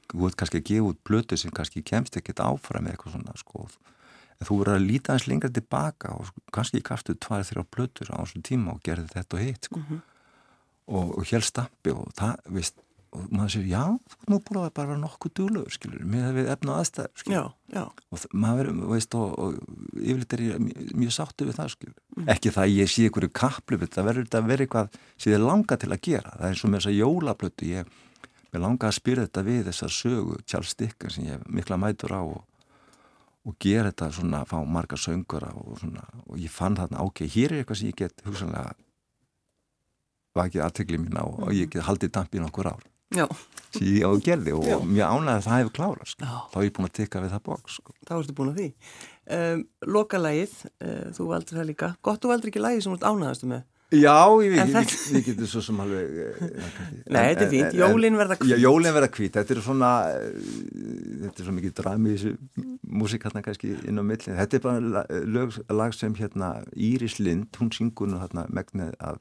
Þú 0.08 0.24
veit 0.24 0.38
kannski 0.40 0.60
að 0.62 0.68
gefa 0.70 0.90
út 0.92 1.00
blötu 1.04 1.36
sem 1.36 1.52
kannski 1.52 1.82
kemst 1.84 2.16
ekkert 2.16 2.40
áfram 2.40 2.88
eitthvað 2.88 3.18
svona 3.18 3.34
sko 3.36 3.66
en 4.38 4.48
þú 4.48 4.58
verður 4.60 4.78
að 4.78 4.86
líta 4.88 5.14
eins 5.14 5.28
lengra 5.30 5.50
tilbaka 5.50 6.14
og 6.14 6.32
kannski 6.54 6.82
kraftu 6.84 7.16
tvær 7.18 7.46
þrjá 7.48 7.64
blötur 7.74 8.12
á 8.14 8.22
þessum 8.22 8.44
tíma 8.46 8.74
og 8.76 8.82
gerði 8.86 9.10
þetta 9.14 9.38
og 9.38 9.46
hitt 9.46 9.70
sko. 9.70 9.82
Og, 10.88 11.16
og 11.18 11.24
hér 11.28 11.44
stampi 11.44 11.92
og 11.92 12.12
það, 12.16 12.38
veist 12.54 12.78
og 13.16 13.28
maður 13.32 13.52
sér, 13.54 13.66
já, 13.70 13.82
þú 14.12 14.26
nú 14.28 14.38
búin 14.44 14.58
að 14.60 14.72
bara 14.76 14.90
vera 14.90 15.00
nokkuð 15.00 15.32
dúlegur, 15.38 15.72
skilur, 15.72 16.02
með 16.08 16.26
við 16.36 16.50
efna 16.52 16.74
aðstæður 16.82 17.22
skilur, 17.22 17.46
Já, 17.72 17.78
já. 17.78 17.84
og 18.12 18.24
maður 18.36 18.58
verður, 18.60 18.90
veist, 18.92 19.16
og, 19.16 19.38
og 19.38 20.02
yfirleitt 20.02 20.36
er 20.36 20.42
ég 20.44 20.60
mjög, 20.66 20.82
mjög 21.02 21.14
sáttu 21.16 21.46
við 21.48 21.56
það, 21.56 21.70
skilur 21.74 22.28
ekki 22.34 22.52
það 22.52 22.66
að 22.66 22.74
ég 22.74 22.92
sé 22.92 23.06
ykkur 23.08 23.28
kaplu 23.40 23.78
það 23.86 24.08
verður 24.10 24.28
þetta 24.28 24.42
að 24.42 24.50
vera 24.52 24.66
eitthvað 24.66 25.00
sem 25.16 25.32
ég 25.32 25.42
langa 25.44 25.78
til 25.80 25.90
að 25.94 26.02
gera. 26.04 26.34
Það 26.34 26.44
er 26.44 26.52
eins 26.52 26.64
og 26.64 26.72
með 26.72 26.82
þessa 26.82 26.96
jólaplötu 26.98 27.70
ég, 27.70 27.96
ég 28.52 28.62
langa 28.66 28.90
að 28.90 28.96
spyrja 28.98 29.26
þetta 29.28 29.46
við 29.48 29.62
þessa 29.70 29.90
sögu 29.98 30.38
Dickens 30.82 31.16
sem 31.16 31.28
ég 31.30 31.48
mikla 31.48 31.80
mætur 31.80 32.12
á 32.12 32.20
og, 32.20 32.44
og 33.48 33.56
gera 33.62 33.92
þetta 33.92 34.10
svona, 34.18 34.42
fá 34.48 34.58
marga 34.68 34.98
söngura 35.00 35.54
og 35.56 35.78
svona, 35.80 36.04
og 36.26 36.36
ég 36.40 36.52
fann 36.52 36.76
þarna, 36.76 37.00
ok, 37.08 37.24
hér 37.32 37.54
er 37.54 37.62
eitthvað 37.62 37.80
sem 37.80 37.90
ég 37.92 37.98
get 38.02 38.24
hugsanlega 38.26 38.74
vakið 40.36 40.64
aðtegli 40.66 41.00
mín 41.02 41.18
á 41.18 41.24
og 41.24 41.50
ég 41.56 41.70
get 41.72 41.86
haldið 41.88 42.14
dampið 42.14 42.44
nokkur 42.44 42.70
ár 42.74 42.86
Já, 43.16 43.24
sem 43.72 43.86
ég 43.88 44.04
á 44.04 44.10
að 44.12 44.20
gerði 44.26 44.52
og 44.52 44.66
Já. 44.68 44.76
mjög 44.84 45.14
ánægði 45.16 45.32
að 45.32 45.46
það 45.46 45.58
hefur 45.62 45.74
klárað 45.78 46.10
sko. 46.10 46.26
Þá 46.52 46.56
er 46.58 46.66
ég 46.66 46.74
búin 46.76 46.88
að 46.88 46.96
tekka 46.98 47.22
við 47.24 47.30
það 47.32 47.44
bók 47.46 47.70
sko. 47.72 47.94
þá 48.04 48.12
ertu 48.18 48.34
búin 48.36 48.50
að 48.50 48.58
því. 48.58 48.66
Um, 49.38 49.62
Lokalægið, 49.96 50.56
uh, 50.84 51.06
þú 51.16 51.28
valdur 51.30 51.58
það 51.58 51.68
líka. 51.70 51.88
Gott 52.04 52.20
þú 52.20 52.32
valdur 52.34 52.50
ekki 52.52 52.60
lægið 52.60 52.84
sem 52.84 52.92
þú 52.92 52.98
ert 52.98 53.08
ánæðastu 53.08 53.48
með. 53.48 53.62
Já, 53.88 54.16
við, 54.36 54.58
getum 55.24 55.46
svo 55.48 55.62
sem 55.64 55.78
alveg 55.80 56.16
eh, 56.20 56.40
Nei, 57.08 57.22
þetta 57.30 57.44
er 57.46 57.52
fínt. 57.52 57.76
Jólin 57.78 58.18
verða 58.20 58.36
hvít. 58.36 58.50
Já, 58.52 58.58
jólin 58.60 58.92
verða 58.92 59.08
hvít, 59.14 59.36
þetta 59.38 59.54
er 59.54 59.60
svona 59.64 59.92
eh, 60.12 60.42
þetta 61.22 61.40
er 61.40 61.46
svo 61.46 61.54
mikið 61.56 61.72
drami 61.78 62.10
í 62.12 62.18
þessu 62.18 62.34
músík 63.00 63.24
hérna 63.24 63.42
kannski 63.46 63.70
inn 63.88 64.00
á 64.00 64.04
millin 64.04 64.36
þetta 64.42 64.58
er 64.58 64.64
bara 64.66 65.04
lög, 65.24 65.56
lag 65.72 65.96
sem 65.96 66.12
hérna 66.20 66.50
Íris 66.76 67.16
Lind, 67.22 67.48
hún 67.56 67.72
syngur 67.72 68.10
nú 68.12 68.20
hérna 68.20 68.44
megnið 68.52 68.92
af, 69.00 69.16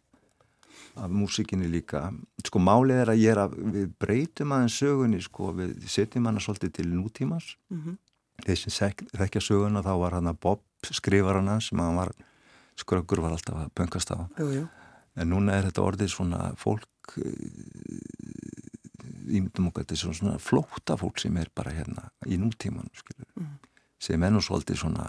af 0.99 1.15
músíkinni 1.15 1.71
líka 1.71 2.10
sko 2.43 2.60
málið 2.60 3.06
er 3.06 3.13
að 3.15 3.23
ég 3.23 3.32
er 3.38 3.43
að 3.45 3.56
við 3.77 3.88
breytum 4.03 4.51
aðeins 4.58 4.77
sögunni 4.84 5.23
sko, 5.23 5.53
við 5.56 5.77
setjum 5.88 6.27
hana 6.27 6.43
svolítið 6.43 6.75
til 6.82 6.89
nútímans 6.91 7.53
Mhm. 7.71 7.95
þeir 8.43 8.60
sem 8.65 8.75
þek- 8.82 9.08
þekkja 9.15 9.41
söguna 9.47 9.82
þá 9.82 9.93
var 10.03 10.12
hann 10.19 10.27
að 10.30 10.41
Bob 10.43 10.60
skrifar 10.91 11.39
hann 11.39 11.62
sem 11.62 11.80
hann 11.80 11.95
var 12.03 12.12
skröggur 12.77 13.23
var 13.25 13.35
alltaf 13.35 13.63
að 13.63 13.71
pöngast 13.77 14.13
á. 14.13 14.19
En 15.17 15.32
núna 15.32 15.57
er 15.57 15.69
þetta 15.69 15.86
orðið 15.86 16.11
svona 16.13 16.41
fólk 16.59 17.15
ímyndum 19.28 19.69
okkar 19.69 19.86
þetta 19.86 19.95
er 19.95 20.17
svona, 20.19 20.36
flóta 20.41 20.97
fólk 20.99 21.21
sem 21.21 21.38
er 21.39 21.49
bara 21.55 21.73
hérna 21.75 22.07
í 22.28 22.38
nútíman 22.39 22.89
mm. 22.91 23.47
sem 24.01 24.23
er 24.23 24.34
nú 24.34 24.41
svolítið 24.43 24.82
svona 24.82 25.07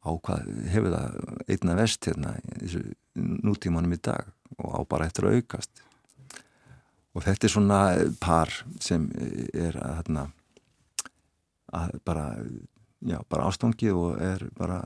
á 0.00 0.10
hvað 0.16 0.48
hefur 0.72 0.94
það 0.94 1.46
einna 1.52 1.76
vest 1.76 2.08
hérna 2.08 2.34
í 2.40 2.82
nútímanum 3.16 3.94
í 3.94 4.00
dag 4.00 4.30
og 4.58 4.74
á 4.76 4.80
bara 4.88 5.06
eftir 5.08 5.28
að 5.28 5.40
aukast. 5.40 5.82
Og 7.10 7.24
þetta 7.26 7.46
er 7.46 7.52
svona 7.52 7.80
par 8.22 8.52
sem 8.80 9.08
er 9.52 9.76
að 9.76 9.96
hérna 9.98 10.26
að 11.70 11.96
bara 12.06 12.26
já, 13.06 13.18
bara 13.28 13.46
ástangið 13.50 13.98
og 13.98 14.22
er 14.24 14.46
bara 14.56 14.80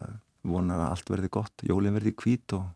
vonar 0.44 0.86
að 0.86 0.94
allt 0.94 1.12
verði 1.14 1.32
gott, 1.38 1.66
jólin 1.66 1.96
verði 1.96 2.14
hvít 2.20 2.56
og, 2.58 2.70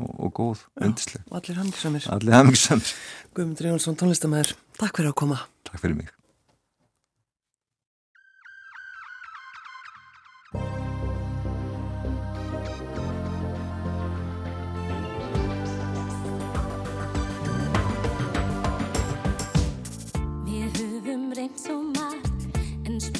og, 0.00 0.10
og 0.26 0.34
góð, 0.40 0.66
undisleg 0.80 1.24
Og 1.30 1.40
allir 1.40 2.38
hafmyggsams 2.40 2.94
Guðmundur 3.36 3.72
Jónsson, 3.72 3.98
tónlistamæður. 4.00 4.54
Takk 4.80 5.00
fyrir 5.00 5.12
að 5.12 5.18
koma. 5.24 5.40
takk 5.68 5.82
fyrir 5.82 5.98
mig 6.02 6.12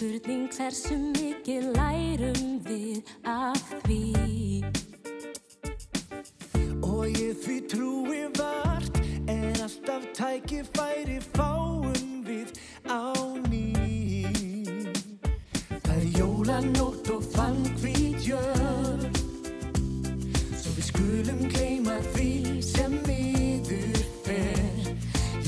spurning 0.04 0.48
hversu 0.52 0.96
mikið 1.16 1.70
lærum 1.78 2.58
við 2.66 3.12
af 3.24 3.60
því? 3.86 4.64
Og 6.84 7.06
ég 7.08 7.38
því 7.40 7.56
trúi 7.72 8.24
vart 8.36 8.98
Er 9.32 9.62
alltaf 9.64 10.04
tækifæri 10.18 11.16
fáum 11.32 12.20
við 12.26 12.52
á 12.84 13.16
ný. 13.48 14.28
Það 15.86 15.96
er 15.96 16.06
jólanótt 16.18 17.08
og 17.14 17.24
fann 17.32 17.64
hvít 17.80 18.28
jörn 18.28 19.08
Svo 20.52 20.74
við 20.76 20.84
skulum 20.90 21.40
gleyma 21.56 21.96
því 22.12 22.60
sem 22.60 23.00
miður 23.08 24.04
fer. 24.28 24.92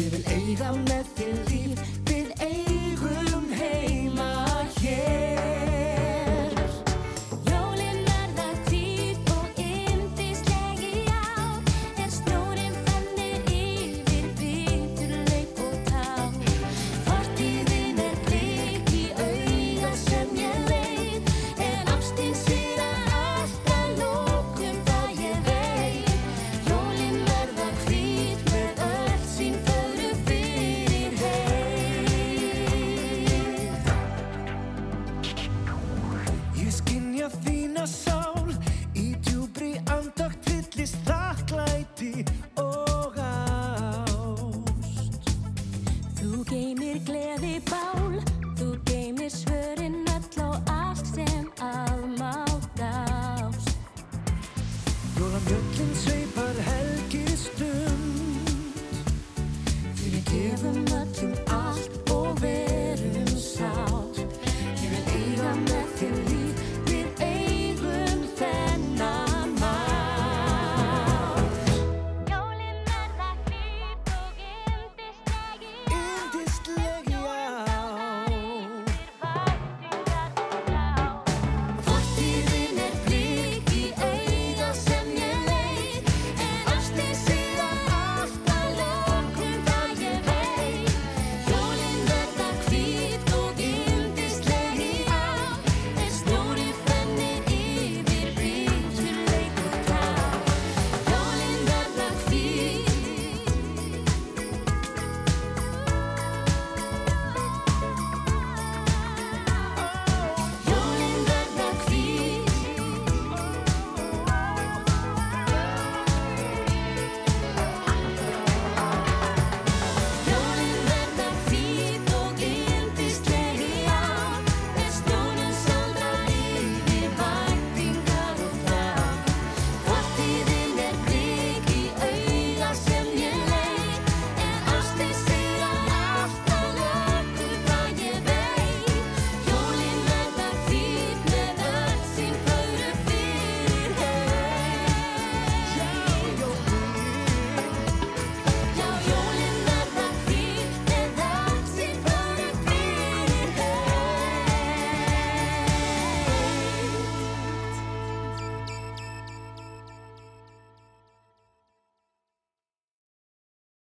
Ég 0.01 0.09
vil 0.17 0.25
eiga 0.33 0.73
með 0.87 1.13
þér 1.21 1.45
líf 1.53 1.86